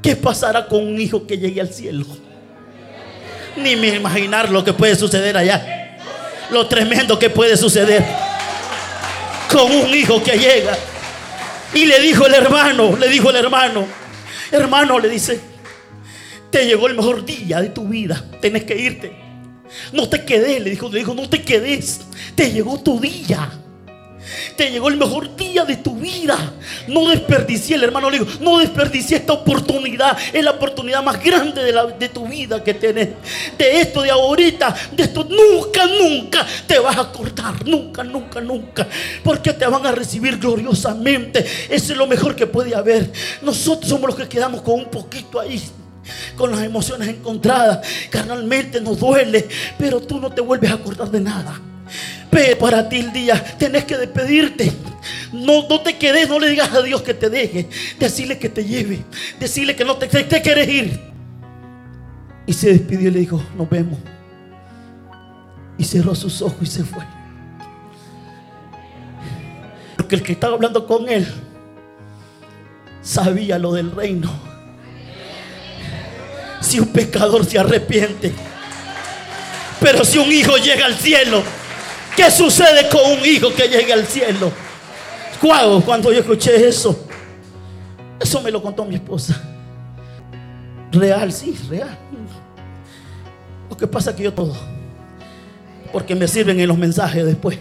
¿Qué 0.02 0.16
pasará 0.16 0.66
con 0.66 0.86
un 0.86 1.00
hijo 1.00 1.26
que 1.26 1.38
llegue 1.38 1.62
al 1.62 1.72
cielo? 1.72 2.04
Ni 3.56 3.74
me 3.74 3.88
imaginar 3.88 4.50
lo 4.50 4.62
que 4.62 4.74
puede 4.74 4.96
suceder 4.96 5.36
allá. 5.38 5.79
Lo 6.52 6.66
tremendo 6.66 7.18
que 7.18 7.30
puede 7.30 7.56
suceder 7.56 8.04
con 9.50 9.70
un 9.70 9.94
hijo 9.94 10.22
que 10.22 10.38
llega. 10.38 10.76
Y 11.74 11.86
le 11.86 12.00
dijo 12.00 12.26
el 12.26 12.34
hermano, 12.34 12.96
le 12.96 13.08
dijo 13.08 13.30
el 13.30 13.36
hermano, 13.36 13.86
hermano, 14.50 14.98
le 14.98 15.08
dice, 15.08 15.40
te 16.50 16.66
llegó 16.66 16.88
el 16.88 16.96
mejor 16.96 17.24
día 17.24 17.60
de 17.60 17.68
tu 17.68 17.86
vida, 17.86 18.24
tienes 18.40 18.64
que 18.64 18.76
irte. 18.76 19.12
No 19.92 20.08
te 20.08 20.24
quedes, 20.24 20.60
le 20.62 20.70
dijo, 20.70 20.88
le 20.88 20.98
dijo, 20.98 21.14
no 21.14 21.28
te 21.28 21.42
quedes, 21.42 22.00
te 22.34 22.50
llegó 22.50 22.80
tu 22.80 22.98
día. 22.98 23.50
Te 24.56 24.70
llegó 24.70 24.88
el 24.88 24.96
mejor 24.96 25.34
día 25.36 25.64
de 25.64 25.76
tu 25.76 25.96
vida. 25.96 26.36
No 26.88 27.08
desperdicié, 27.08 27.76
el 27.76 27.84
hermano 27.84 28.10
le 28.10 28.20
no 28.40 28.58
desperdicié 28.58 29.18
esta 29.18 29.32
oportunidad. 29.32 30.16
Es 30.32 30.44
la 30.44 30.52
oportunidad 30.52 31.02
más 31.02 31.22
grande 31.22 31.62
de, 31.62 31.72
la, 31.72 31.86
de 31.86 32.08
tu 32.08 32.26
vida 32.26 32.62
que 32.62 32.74
tienes. 32.74 33.08
De 33.56 33.80
esto, 33.80 34.02
de 34.02 34.10
ahorita, 34.10 34.74
de 34.92 35.02
esto, 35.04 35.24
nunca, 35.24 35.86
nunca 35.86 36.46
te 36.66 36.78
vas 36.78 36.96
a 36.98 37.10
cortar. 37.10 37.66
Nunca, 37.66 38.04
nunca, 38.04 38.40
nunca. 38.40 38.88
Porque 39.24 39.52
te 39.52 39.66
van 39.66 39.86
a 39.86 39.92
recibir 39.92 40.38
gloriosamente. 40.38 41.46
Eso 41.68 41.92
es 41.92 41.98
lo 41.98 42.06
mejor 42.06 42.36
que 42.36 42.46
puede 42.46 42.74
haber. 42.74 43.12
Nosotros 43.42 43.88
somos 43.88 44.10
los 44.10 44.16
que 44.16 44.28
quedamos 44.28 44.62
con 44.62 44.74
un 44.80 44.90
poquito 44.90 45.40
ahí 45.40 45.60
con 46.36 46.50
las 46.50 46.62
emociones 46.62 47.08
encontradas. 47.08 47.86
Carnalmente 48.10 48.80
nos 48.80 48.98
duele, 48.98 49.48
pero 49.78 50.00
tú 50.00 50.20
no 50.20 50.30
te 50.30 50.40
vuelves 50.40 50.70
a 50.70 50.74
acordar 50.74 51.10
de 51.10 51.20
nada. 51.20 51.60
Ve 52.30 52.56
para 52.56 52.88
ti 52.88 53.00
el 53.00 53.12
día, 53.12 53.42
tenés 53.58 53.84
que 53.84 53.96
despedirte. 53.96 54.72
No, 55.32 55.68
no 55.68 55.80
te 55.80 55.96
quedes, 55.96 56.28
no 56.28 56.38
le 56.38 56.48
digas 56.48 56.72
a 56.72 56.82
Dios 56.82 57.02
que 57.02 57.14
te 57.14 57.28
deje. 57.28 57.68
Decirle 57.98 58.38
que 58.38 58.48
te 58.48 58.64
lleve. 58.64 59.04
Decirle 59.38 59.74
que 59.74 59.84
no 59.84 59.96
te, 59.96 60.06
te, 60.06 60.42
quieres 60.42 60.68
ir. 60.68 61.00
Y 62.46 62.52
se 62.52 62.72
despidió 62.72 63.08
y 63.08 63.12
le 63.12 63.20
dijo, 63.20 63.42
nos 63.56 63.68
vemos. 63.68 63.98
Y 65.78 65.84
cerró 65.84 66.14
sus 66.14 66.42
ojos 66.42 66.62
y 66.62 66.66
se 66.66 66.84
fue. 66.84 67.02
Porque 69.96 70.16
el 70.16 70.22
que 70.22 70.32
estaba 70.32 70.54
hablando 70.54 70.86
con 70.86 71.08
él 71.08 71.26
sabía 73.02 73.58
lo 73.58 73.72
del 73.72 73.90
reino. 73.90 74.49
Si 76.70 76.78
un 76.78 76.88
pecador 76.88 77.44
se 77.44 77.58
arrepiente. 77.58 78.32
Pero 79.80 80.04
si 80.04 80.18
un 80.18 80.30
hijo 80.30 80.56
llega 80.56 80.86
al 80.86 80.94
cielo 80.94 81.42
¿Qué 82.16 82.30
sucede 82.30 82.88
con 82.90 83.00
un 83.12 83.24
hijo 83.24 83.48
que 83.54 83.66
llegue 83.66 83.92
al 83.94 84.06
cielo? 84.06 84.52
Cuando, 85.40 85.80
cuando 85.80 86.12
yo 86.12 86.20
escuché 86.20 86.68
eso, 86.68 87.06
eso 88.20 88.42
me 88.42 88.50
lo 88.50 88.62
contó 88.62 88.84
mi 88.84 88.96
esposa. 88.96 89.40
Real, 90.92 91.32
sí, 91.32 91.58
real. 91.70 91.96
Lo 93.70 93.76
que 93.76 93.86
pasa 93.86 94.10
es 94.10 94.16
que 94.16 94.24
yo 94.24 94.34
todo, 94.34 94.54
porque 95.92 96.14
me 96.14 96.28
sirven 96.28 96.60
en 96.60 96.68
los 96.68 96.76
mensajes 96.76 97.24
después. 97.24 97.58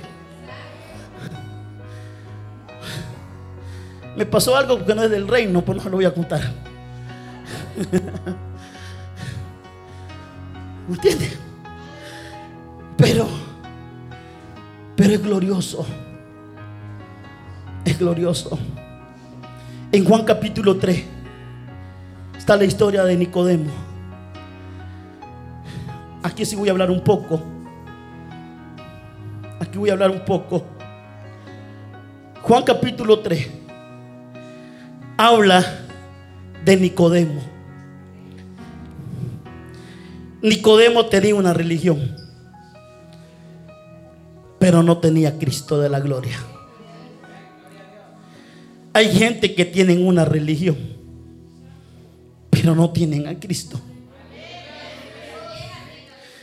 Me 4.17 4.25
pasó 4.25 4.57
algo 4.57 4.83
que 4.83 4.93
no 4.93 5.03
es 5.03 5.09
del 5.09 5.25
reino, 5.25 5.63
pues 5.63 5.81
no 5.81 5.89
lo 5.89 5.95
voy 5.95 6.05
a 6.05 6.13
contar. 6.13 6.41
¿Me 10.89 10.95
entiendes? 10.95 11.37
Pero 12.97 13.27
pero 14.99 15.13
es 15.13 15.23
glorioso. 15.23 15.85
Es 17.85 17.97
glorioso. 17.97 18.59
En 19.93 20.03
Juan 20.03 20.25
capítulo 20.25 20.75
3 20.75 21.05
está 22.37 22.57
la 22.57 22.65
historia 22.65 23.05
de 23.05 23.15
Nicodemo. 23.15 23.71
Aquí 26.21 26.45
sí 26.45 26.57
voy 26.57 26.67
a 26.67 26.73
hablar 26.73 26.91
un 26.91 27.01
poco. 27.01 27.41
Aquí 29.61 29.77
voy 29.77 29.89
a 29.89 29.93
hablar 29.93 30.11
un 30.11 30.25
poco. 30.25 30.65
Juan 32.41 32.63
capítulo 32.63 33.19
3 33.19 33.49
habla 35.15 35.63
de 36.65 36.75
Nicodemo. 36.75 37.58
Nicodemo 40.41 41.05
tenía 41.07 41.35
una 41.35 41.53
religión 41.53 42.29
pero 44.59 44.83
no 44.83 44.97
tenía 44.97 45.39
Cristo 45.39 45.79
de 45.79 45.89
la 45.89 46.01
gloria. 46.01 46.37
Hay 48.93 49.09
gente 49.11 49.55
que 49.55 49.63
tienen 49.65 50.05
una 50.05 50.25
religión, 50.25 50.77
pero 52.49 52.75
no 52.75 52.91
tienen 52.91 53.27
a 53.27 53.39
Cristo. 53.39 53.79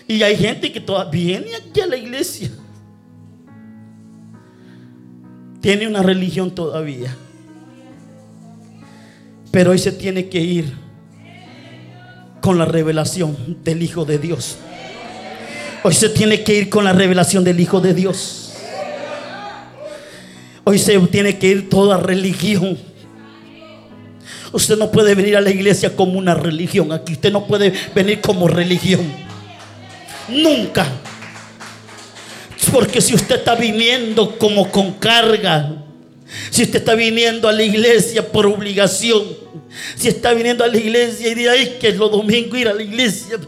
Y 0.09 0.22
hay 0.22 0.37
gente 0.37 0.72
que 0.72 0.80
todavía 0.80 1.40
viene 1.40 1.56
aquí 1.56 1.80
a 1.80 1.87
la 1.87 1.96
iglesia. 1.96 2.50
Tiene 5.61 5.87
una 5.87 6.02
religión 6.02 6.54
todavía. 6.54 7.14
Pero 9.50 9.72
hoy 9.72 9.78
se 9.78 9.92
tiene 9.92 10.28
que 10.28 10.40
ir 10.40 10.72
con 12.46 12.59
la 12.59 12.64
revelación 12.64 13.37
del 13.64 13.82
Hijo 13.82 14.04
de 14.04 14.18
Dios. 14.18 14.59
Hoy 15.82 15.92
se 15.92 16.09
tiene 16.11 16.44
que 16.44 16.54
ir 16.54 16.68
con 16.68 16.85
la 16.85 16.92
revelación 16.92 17.42
del 17.42 17.59
Hijo 17.59 17.80
de 17.80 17.92
Dios. 17.92 18.52
Hoy 20.62 20.78
se 20.78 20.96
tiene 21.09 21.38
que 21.38 21.48
ir 21.48 21.68
toda 21.68 21.98
religión. 21.98 22.78
Usted 24.52 24.78
no 24.78 24.92
puede 24.92 25.16
venir 25.16 25.37
a 25.37 25.40
la 25.40 25.50
iglesia 25.50 25.96
como 25.96 26.20
una 26.20 26.35
religión. 26.35 26.92
Aquí 26.92 27.14
usted 27.14 27.32
no 27.32 27.48
puede 27.48 27.72
venir 27.96 28.20
como 28.20 28.46
religión. 28.46 29.00
Nunca. 30.28 30.87
Porque 32.72 33.00
si 33.00 33.12
usted 33.12 33.38
está 33.38 33.56
viniendo 33.56 34.38
como 34.38 34.70
con 34.70 34.92
carga, 34.92 35.82
si 36.50 36.62
usted 36.62 36.78
está 36.78 36.94
viniendo 36.94 37.48
a 37.48 37.52
la 37.52 37.64
iglesia 37.64 38.24
por 38.30 38.46
obligación, 38.46 39.24
si 39.94 40.08
está 40.08 40.32
viniendo 40.32 40.64
a 40.64 40.68
la 40.68 40.76
iglesia 40.76 41.28
y 41.28 41.34
de 41.34 41.50
ahí 41.50 41.76
que 41.80 41.88
es 41.88 41.96
lo 41.96 42.08
domingo 42.08 42.56
ir 42.56 42.68
a 42.68 42.74
la 42.74 42.82
iglesia, 42.82 43.38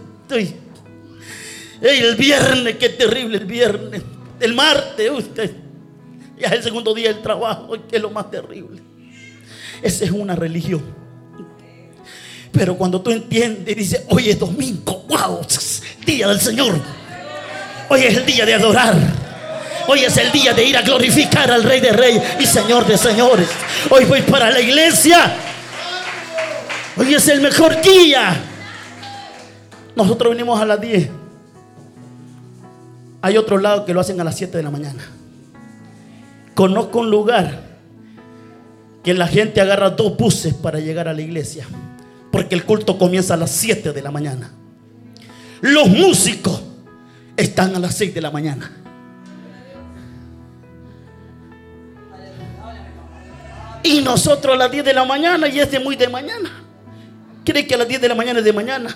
el 1.80 2.16
viernes, 2.16 2.76
qué 2.76 2.88
terrible 2.88 3.38
el 3.38 3.46
viernes. 3.46 4.02
El 4.40 4.54
martes, 4.54 5.10
usted. 5.10 5.50
Ya 6.38 6.48
es 6.48 6.52
el 6.54 6.62
segundo 6.62 6.94
día 6.94 7.12
del 7.12 7.22
trabajo, 7.22 7.76
que 7.88 7.96
es 7.96 8.02
lo 8.02 8.10
más 8.10 8.30
terrible. 8.30 8.80
Esa 9.82 10.04
es 10.04 10.10
una 10.10 10.34
religión. 10.34 10.82
Pero 12.52 12.76
cuando 12.76 13.00
tú 13.00 13.10
entiendes 13.10 13.72
y 13.72 13.74
dices, 13.74 14.02
hoy 14.08 14.30
es 14.30 14.38
domingo, 14.38 15.04
wow, 15.08 15.40
día 16.04 16.28
del 16.28 16.40
Señor. 16.40 16.80
Hoy 17.88 18.02
es 18.02 18.16
el 18.16 18.26
día 18.26 18.46
de 18.46 18.54
adorar. 18.54 18.96
Hoy 19.86 20.00
es 20.00 20.16
el 20.16 20.30
día 20.32 20.52
de 20.52 20.64
ir 20.64 20.76
a 20.76 20.82
glorificar 20.82 21.50
al 21.50 21.62
Rey 21.62 21.80
de 21.80 21.92
Reyes 21.92 22.22
y 22.38 22.46
Señor 22.46 22.86
de 22.86 22.98
Señores. 22.98 23.48
Hoy 23.90 24.04
voy 24.04 24.22
para 24.22 24.50
la 24.50 24.60
iglesia. 24.60 25.47
Hoy 26.98 27.14
es 27.14 27.28
el 27.28 27.40
mejor 27.40 27.80
día. 27.80 28.37
Nosotros 29.94 30.32
venimos 30.32 30.61
a 30.61 30.66
las 30.66 30.80
10. 30.80 31.08
Hay 33.22 33.37
otro 33.37 33.58
lado 33.58 33.84
que 33.84 33.94
lo 33.94 34.00
hacen 34.00 34.20
a 34.20 34.24
las 34.24 34.37
7 34.37 34.56
de 34.56 34.62
la 34.64 34.70
mañana. 34.70 35.04
Conozco 36.54 36.98
un 36.98 37.11
lugar 37.11 37.62
que 39.04 39.14
la 39.14 39.28
gente 39.28 39.61
agarra 39.61 39.90
dos 39.90 40.16
buses 40.16 40.54
para 40.54 40.80
llegar 40.80 41.06
a 41.06 41.12
la 41.12 41.22
iglesia. 41.22 41.66
Porque 42.32 42.56
el 42.56 42.64
culto 42.64 42.98
comienza 42.98 43.34
a 43.34 43.37
las 43.37 43.52
7 43.52 43.92
de 43.92 44.02
la 44.02 44.11
mañana. 44.11 44.50
Los 45.61 45.88
músicos 45.88 46.62
están 47.37 47.76
a 47.76 47.78
las 47.78 47.94
6 47.94 48.12
de 48.12 48.20
la 48.20 48.32
mañana. 48.32 48.72
Y 53.84 54.00
nosotros 54.00 54.54
a 54.54 54.58
las 54.58 54.70
10 54.72 54.84
de 54.84 54.92
la 54.92 55.04
mañana 55.04 55.46
y 55.48 55.61
es 55.61 55.70
de 55.70 55.78
muy 55.78 55.94
de 55.94 56.08
mañana. 56.08 56.64
¿Cree 57.48 57.66
que 57.66 57.76
a 57.76 57.78
las 57.78 57.88
10 57.88 58.02
de 58.02 58.08
la 58.11 58.14
mañana 58.14 58.40
es 58.40 58.44
de 58.44 58.52
mañana? 58.52 58.94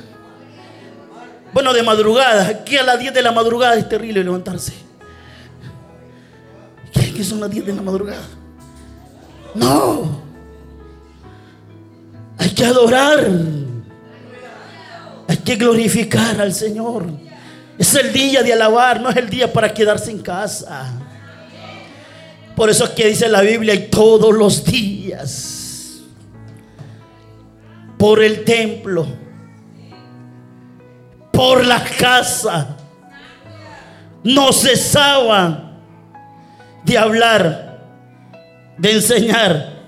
Bueno, 1.54 1.72
de 1.72 1.82
madrugada. 1.82 2.48
Aquí 2.48 2.76
a 2.76 2.82
las 2.82 2.98
10 2.98 3.14
de 3.14 3.22
la 3.22 3.32
madrugada 3.32 3.76
es 3.76 3.88
terrible 3.88 4.22
levantarse. 4.22 4.74
¿Qué 6.92 7.14
que 7.14 7.24
son 7.24 7.40
las 7.40 7.50
10 7.50 7.64
de 7.64 7.72
la 7.72 7.80
madrugada? 7.80 8.28
No. 9.54 10.20
que 12.54 12.62
adorar. 12.66 13.26
Hay 15.28 15.36
que 15.38 15.56
glorificar 15.56 16.38
al 16.38 16.52
Señor. 16.52 17.06
Es 17.78 17.94
el 17.94 18.12
día 18.12 18.42
de 18.42 18.52
alabar, 18.52 19.00
no 19.00 19.08
es 19.08 19.16
el 19.16 19.30
día 19.30 19.50
para 19.50 19.72
quedarse 19.72 20.10
en 20.10 20.18
casa. 20.18 20.92
Por 22.54 22.68
eso 22.68 22.84
es 22.84 22.90
que 22.90 23.08
dice 23.08 23.30
la 23.30 23.40
Biblia, 23.40 23.72
y 23.72 23.88
todos 23.88 24.34
los 24.34 24.62
días, 24.62 25.51
por 28.02 28.20
el 28.20 28.42
templo, 28.42 29.06
por 31.30 31.64
la 31.64 31.84
casa, 31.84 32.76
no 34.24 34.52
cesaban 34.52 35.78
de 36.84 36.98
hablar, 36.98 37.80
de 38.76 38.90
enseñar 38.90 39.84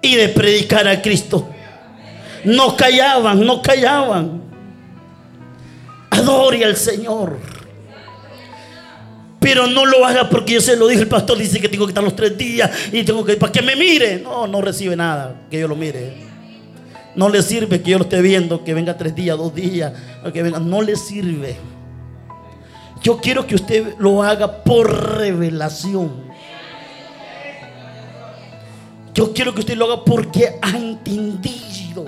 y 0.00 0.14
de 0.14 0.30
predicar 0.30 0.88
a 0.88 1.02
Cristo. 1.02 1.46
No 2.44 2.74
callaban, 2.74 3.44
no 3.44 3.60
callaban. 3.60 4.44
Adore 6.08 6.64
al 6.64 6.78
Señor. 6.78 7.38
Pero 9.40 9.66
no 9.66 9.84
lo 9.84 10.06
haga 10.06 10.30
porque 10.30 10.54
yo 10.54 10.62
se 10.62 10.74
lo 10.74 10.88
dije. 10.88 11.02
El 11.02 11.08
pastor 11.08 11.36
dice 11.36 11.60
que 11.60 11.68
tengo 11.68 11.84
que 11.84 11.90
estar 11.90 12.02
los 12.02 12.16
tres 12.16 12.34
días 12.38 12.70
y 12.90 13.04
tengo 13.04 13.22
que 13.26 13.36
para 13.36 13.52
que 13.52 13.60
me 13.60 13.76
mire. 13.76 14.20
No, 14.20 14.46
no 14.46 14.62
recibe 14.62 14.96
nada 14.96 15.42
que 15.50 15.60
yo 15.60 15.68
lo 15.68 15.76
mire. 15.76 16.31
No 17.14 17.28
le 17.28 17.42
sirve 17.42 17.82
que 17.82 17.90
yo 17.90 17.98
lo 17.98 18.04
esté 18.04 18.22
viendo, 18.22 18.64
que 18.64 18.74
venga 18.74 18.96
tres 18.96 19.14
días, 19.14 19.36
dos 19.36 19.54
días, 19.54 19.92
que 20.32 20.42
venga. 20.42 20.58
No 20.58 20.82
le 20.82 20.96
sirve. 20.96 21.56
Yo 23.02 23.18
quiero 23.18 23.46
que 23.46 23.54
usted 23.54 23.96
lo 23.98 24.22
haga 24.22 24.62
por 24.64 25.18
revelación. 25.18 26.32
Yo 29.14 29.32
quiero 29.32 29.52
que 29.54 29.60
usted 29.60 29.76
lo 29.76 29.86
haga 29.86 30.04
porque 30.04 30.58
ha 30.62 30.70
entendido 30.70 32.06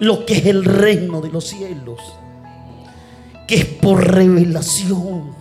lo 0.00 0.24
que 0.24 0.38
es 0.38 0.46
el 0.46 0.64
reino 0.64 1.20
de 1.20 1.30
los 1.30 1.44
cielos 1.44 2.00
que 3.46 3.56
es 3.56 3.64
por 3.64 4.04
revelación. 4.12 5.34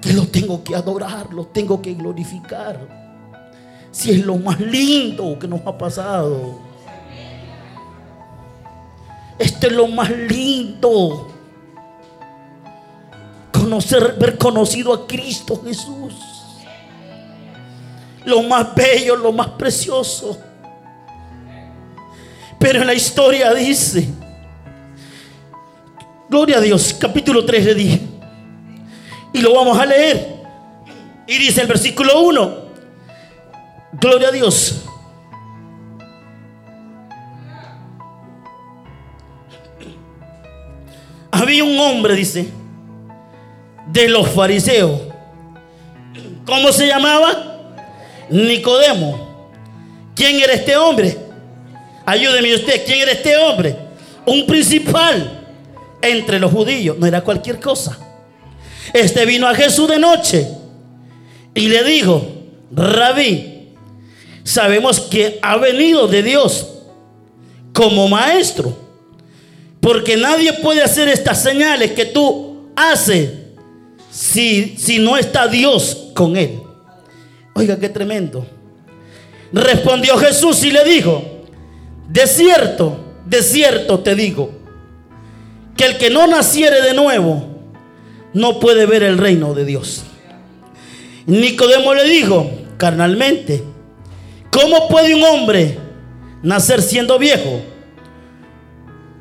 Que 0.00 0.12
lo 0.12 0.26
tengo 0.26 0.64
que 0.64 0.74
adorar, 0.74 1.32
lo 1.32 1.46
tengo 1.46 1.82
que 1.82 1.94
glorificar. 1.94 2.99
Si 4.00 4.12
es 4.12 4.24
lo 4.24 4.36
más 4.36 4.58
lindo 4.58 5.38
que 5.38 5.46
nos 5.46 5.60
ha 5.66 5.76
pasado. 5.76 6.58
Este 9.38 9.66
es 9.66 9.72
lo 9.74 9.88
más 9.88 10.08
lindo. 10.08 11.30
Conocer, 13.52 14.16
ver 14.18 14.38
conocido 14.38 14.94
a 14.94 15.06
Cristo 15.06 15.60
Jesús. 15.62 16.14
Lo 18.24 18.42
más 18.42 18.74
bello, 18.74 19.16
lo 19.16 19.32
más 19.32 19.48
precioso. 19.48 20.38
Pero 22.58 22.80
en 22.80 22.86
la 22.86 22.94
historia 22.94 23.52
dice 23.52 24.08
Gloria 26.30 26.56
a 26.56 26.60
Dios, 26.62 26.96
capítulo 26.98 27.44
3 27.44 27.64
le 27.66 27.74
dije. 27.74 28.00
Y 29.34 29.42
lo 29.42 29.52
vamos 29.52 29.78
a 29.78 29.84
leer. 29.84 30.40
Y 31.26 31.36
dice 31.36 31.60
el 31.60 31.66
versículo 31.66 32.22
1. 32.22 32.69
Gloria 33.92 34.28
a 34.28 34.32
Dios. 34.32 34.84
Había 41.30 41.64
un 41.64 41.78
hombre, 41.78 42.14
dice, 42.14 42.48
de 43.86 44.08
los 44.08 44.28
fariseos. 44.28 45.00
¿Cómo 46.44 46.72
se 46.72 46.86
llamaba? 46.86 47.74
Nicodemo. 48.30 49.30
¿Quién 50.14 50.40
era 50.40 50.52
este 50.52 50.76
hombre? 50.76 51.16
Ayúdeme 52.04 52.54
usted, 52.54 52.84
¿quién 52.84 53.00
era 53.00 53.12
este 53.12 53.36
hombre? 53.36 53.76
Un 54.26 54.46
principal 54.46 55.44
entre 56.02 56.38
los 56.38 56.52
judíos. 56.52 56.98
No 56.98 57.06
era 57.06 57.22
cualquier 57.22 57.58
cosa. 57.58 57.98
Este 58.92 59.24
vino 59.24 59.46
a 59.46 59.54
Jesús 59.54 59.88
de 59.88 59.98
noche 59.98 60.48
y 61.54 61.68
le 61.68 61.84
dijo, 61.84 62.26
rabí, 62.72 63.49
sabemos 64.44 65.00
que 65.00 65.38
ha 65.42 65.56
venido 65.56 66.06
de 66.08 66.22
Dios 66.22 66.68
como 67.72 68.08
maestro, 68.08 68.76
porque 69.80 70.16
nadie 70.16 70.52
puede 70.54 70.82
hacer 70.82 71.08
estas 71.08 71.42
señales 71.42 71.92
que 71.92 72.06
tú 72.06 72.68
haces 72.76 73.30
si, 74.10 74.76
si 74.76 74.98
no 74.98 75.16
está 75.16 75.46
Dios 75.48 76.10
con 76.14 76.36
él. 76.36 76.60
Oiga, 77.54 77.78
qué 77.78 77.88
tremendo. 77.88 78.46
Respondió 79.52 80.16
Jesús 80.18 80.62
y 80.64 80.70
le 80.70 80.84
dijo, 80.84 81.22
de 82.08 82.26
cierto, 82.26 82.98
de 83.26 83.42
cierto 83.42 84.00
te 84.00 84.14
digo, 84.14 84.50
que 85.76 85.86
el 85.86 85.98
que 85.98 86.10
no 86.10 86.26
naciere 86.26 86.82
de 86.82 86.94
nuevo 86.94 87.46
no 88.32 88.60
puede 88.60 88.86
ver 88.86 89.02
el 89.02 89.18
reino 89.18 89.54
de 89.54 89.64
Dios. 89.64 90.04
Nicodemo 91.26 91.94
le 91.94 92.04
dijo 92.04 92.50
carnalmente, 92.76 93.62
¿cómo 94.50 94.88
puede 94.88 95.14
un 95.14 95.22
hombre 95.22 95.78
nacer 96.42 96.82
siendo 96.82 97.18
viejo? 97.18 97.60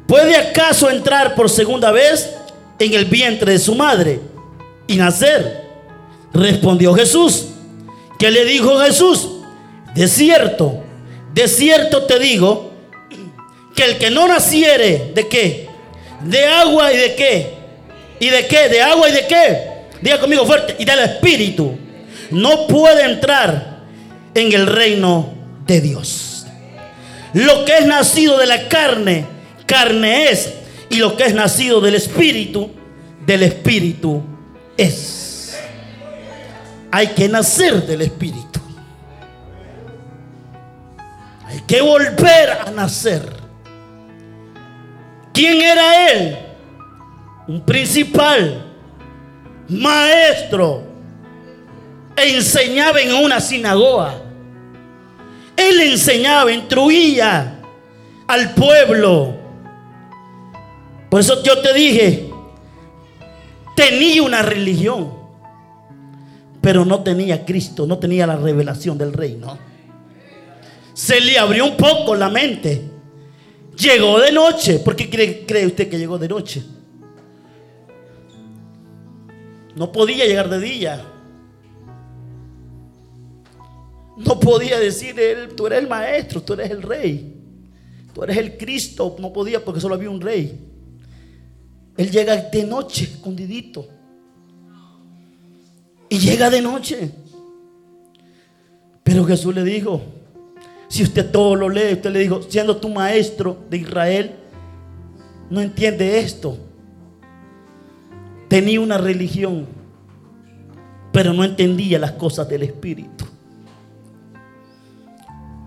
¿Puede 0.08 0.36
acaso 0.36 0.89
entrar 0.89 1.36
por 1.36 1.50
segunda 1.50 1.92
vez 1.92 2.30
en 2.80 2.94
el 2.94 3.06
vientre 3.06 3.52
de 3.52 3.60
su 3.60 3.76
madre 3.76 4.20
y 4.88 4.96
nacer? 4.96 5.63
Respondió 6.34 6.94
Jesús. 6.94 7.46
¿Qué 8.18 8.32
le 8.32 8.44
dijo 8.46 8.80
Jesús? 8.80 9.30
De 9.96 10.08
cierto, 10.08 10.84
de 11.34 11.48
cierto 11.48 12.04
te 12.04 12.20
digo 12.20 12.72
que 13.76 13.86
el 13.86 13.98
que 13.98 14.10
no 14.10 14.28
naciere 14.28 15.12
de 15.13 15.28
qué? 15.28 15.70
¿De 16.22 16.46
agua 16.46 16.92
y 16.92 16.98
de 16.98 17.15
qué? 17.15 17.54
¿Y 18.20 18.30
de 18.30 18.46
qué? 18.48 18.68
¿De 18.68 18.82
agua 18.82 19.10
y 19.10 19.13
de 19.13 19.28
qué? 19.28 19.70
Diga 20.02 20.20
conmigo 20.20 20.46
fuerte. 20.46 20.76
Y 20.80 20.86
del 20.86 21.00
Espíritu. 21.00 21.78
No 22.32 22.68
puede 22.68 23.04
entrar 23.06 23.79
en 24.34 24.54
el 24.54 24.68
reino 24.68 25.34
de 25.65 25.82
Dios. 25.82 26.46
Lo 27.34 27.65
que 27.65 27.78
es 27.78 27.86
nacido 27.86 28.38
de 28.38 28.48
la 28.48 28.68
carne, 28.68 29.26
carne 29.65 30.30
es. 30.32 30.54
Y 30.89 30.98
lo 30.98 31.15
que 31.15 31.26
es 31.26 31.34
nacido 31.34 31.80
del 31.82 31.96
Espíritu, 31.96 32.72
del 33.26 33.44
Espíritu 33.44 34.24
es. 34.76 35.60
Hay 36.92 37.08
que 37.10 37.30
nacer 37.30 37.86
del 37.86 38.02
Espíritu. 38.02 38.60
Hay 41.46 41.62
que 41.62 41.82
volver 41.82 42.52
a 42.65 42.72
nacer. 42.72 43.22
¿Quién 45.34 45.62
era 45.62 46.12
él? 46.12 46.38
Un 47.48 47.62
principal, 47.62 48.65
maestro, 49.68 50.88
enseñaba 52.15 53.00
en 53.02 53.13
una 53.13 53.39
sinagoga. 53.39 54.22
Él 55.56 55.80
enseñaba, 55.82 56.52
instruía 56.52 57.60
al 58.28 58.54
pueblo. 58.54 59.36
Por 61.10 61.19
eso 61.19 61.43
yo 61.43 61.60
te 61.62 61.74
dije, 61.74 62.30
tenía 63.76 64.22
una 64.24 64.41
religión, 64.41 65.12
pero 66.62 66.86
no 66.86 67.02
tenía 67.02 67.45
Cristo, 67.45 67.88
no 67.88 67.98
tenía 67.98 68.28
la 68.28 68.36
revelación 68.36 68.98
del 68.98 69.13
reino. 69.13 69.58
Se 70.93 71.19
le 71.19 71.39
abrió 71.39 71.65
un 71.65 71.78
poco 71.78 72.15
la 72.15 72.30
mente. 72.30 72.89
Llegó 73.78 74.19
de 74.19 74.32
noche. 74.32 74.80
¿Por 74.80 74.95
qué 74.95 75.10
cree, 75.10 75.45
cree, 75.45 75.65
usted 75.65 75.89
que 75.89 75.98
llegó 75.98 76.17
de 76.17 76.28
noche? 76.28 76.63
No 79.76 79.91
podía 79.91 80.26
llegar 80.26 80.50
de 80.50 80.60
día. 80.60 81.02
No 84.19 84.38
podía 84.38 84.77
decir 84.79 85.17
él, 85.17 85.55
tú 85.55 85.67
eres 85.67 85.79
el 85.79 85.88
maestro, 85.88 86.41
tú 86.41 86.53
eres 86.53 86.69
el 86.71 86.82
rey. 86.82 87.36
Tú 88.13 88.23
eres 88.23 88.38
el 88.38 88.58
Cristo. 88.58 89.15
No 89.19 89.32
podía 89.32 89.63
porque 89.63 89.79
solo 89.79 89.95
había 89.95 90.10
un 90.10 90.19
rey. 90.19 90.60
Él 91.95 92.12
llega 92.12 92.36
de 92.36 92.63
noche, 92.65 93.05
escondidito. 93.05 93.88
Y 96.10 96.19
llega 96.19 96.49
de 96.49 96.62
noche. 96.62 97.12
Pero 99.03 99.23
Jesús 99.23 99.55
le 99.55 99.63
dijo, 99.63 100.01
si 100.89 101.03
usted 101.03 101.32
todo 101.32 101.55
lo 101.55 101.69
lee, 101.69 101.93
usted 101.93 102.12
le 102.12 102.19
dijo, 102.19 102.41
siendo 102.41 102.75
tu 102.77 102.89
maestro 102.89 103.58
de 103.69 103.77
Israel, 103.77 104.36
no 105.49 105.62
entiende 105.62 106.19
esto. 106.19 106.58
Tenía 108.49 108.82
una 108.82 108.97
religión, 108.97 109.65
pero 111.13 111.32
no 111.32 111.43
entendía 111.45 111.99
las 111.99 112.13
cosas 112.13 112.49
del 112.49 112.63
Espíritu. 112.63 113.29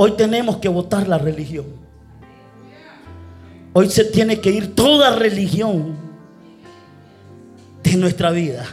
Hoy 0.05 0.17
tenemos 0.17 0.57
que 0.57 0.69
votar 0.69 1.07
la 1.07 1.17
religión. 1.17 1.65
Hoy 3.73 3.89
se 3.89 4.05
tiene 4.05 4.41
que 4.41 4.51
ir 4.51 4.75
toda 4.75 5.15
religión 5.15 5.95
de 7.85 7.97
nuestra 7.97 8.33
vida 8.33 8.67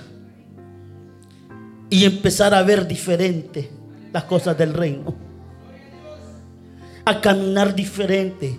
y 1.88 2.06
empezar 2.06 2.56
a 2.56 2.64
ver 2.64 2.88
diferente 2.88 3.70
las 4.12 4.24
cosas 4.24 4.58
del 4.58 4.74
reino. 4.74 5.14
a 7.06 7.22
caminar 7.22 7.76
diferente, 7.76 8.58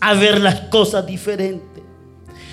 a 0.00 0.14
ver 0.14 0.40
las 0.40 0.60
cosas 0.70 1.04
diferentes. 1.04 1.73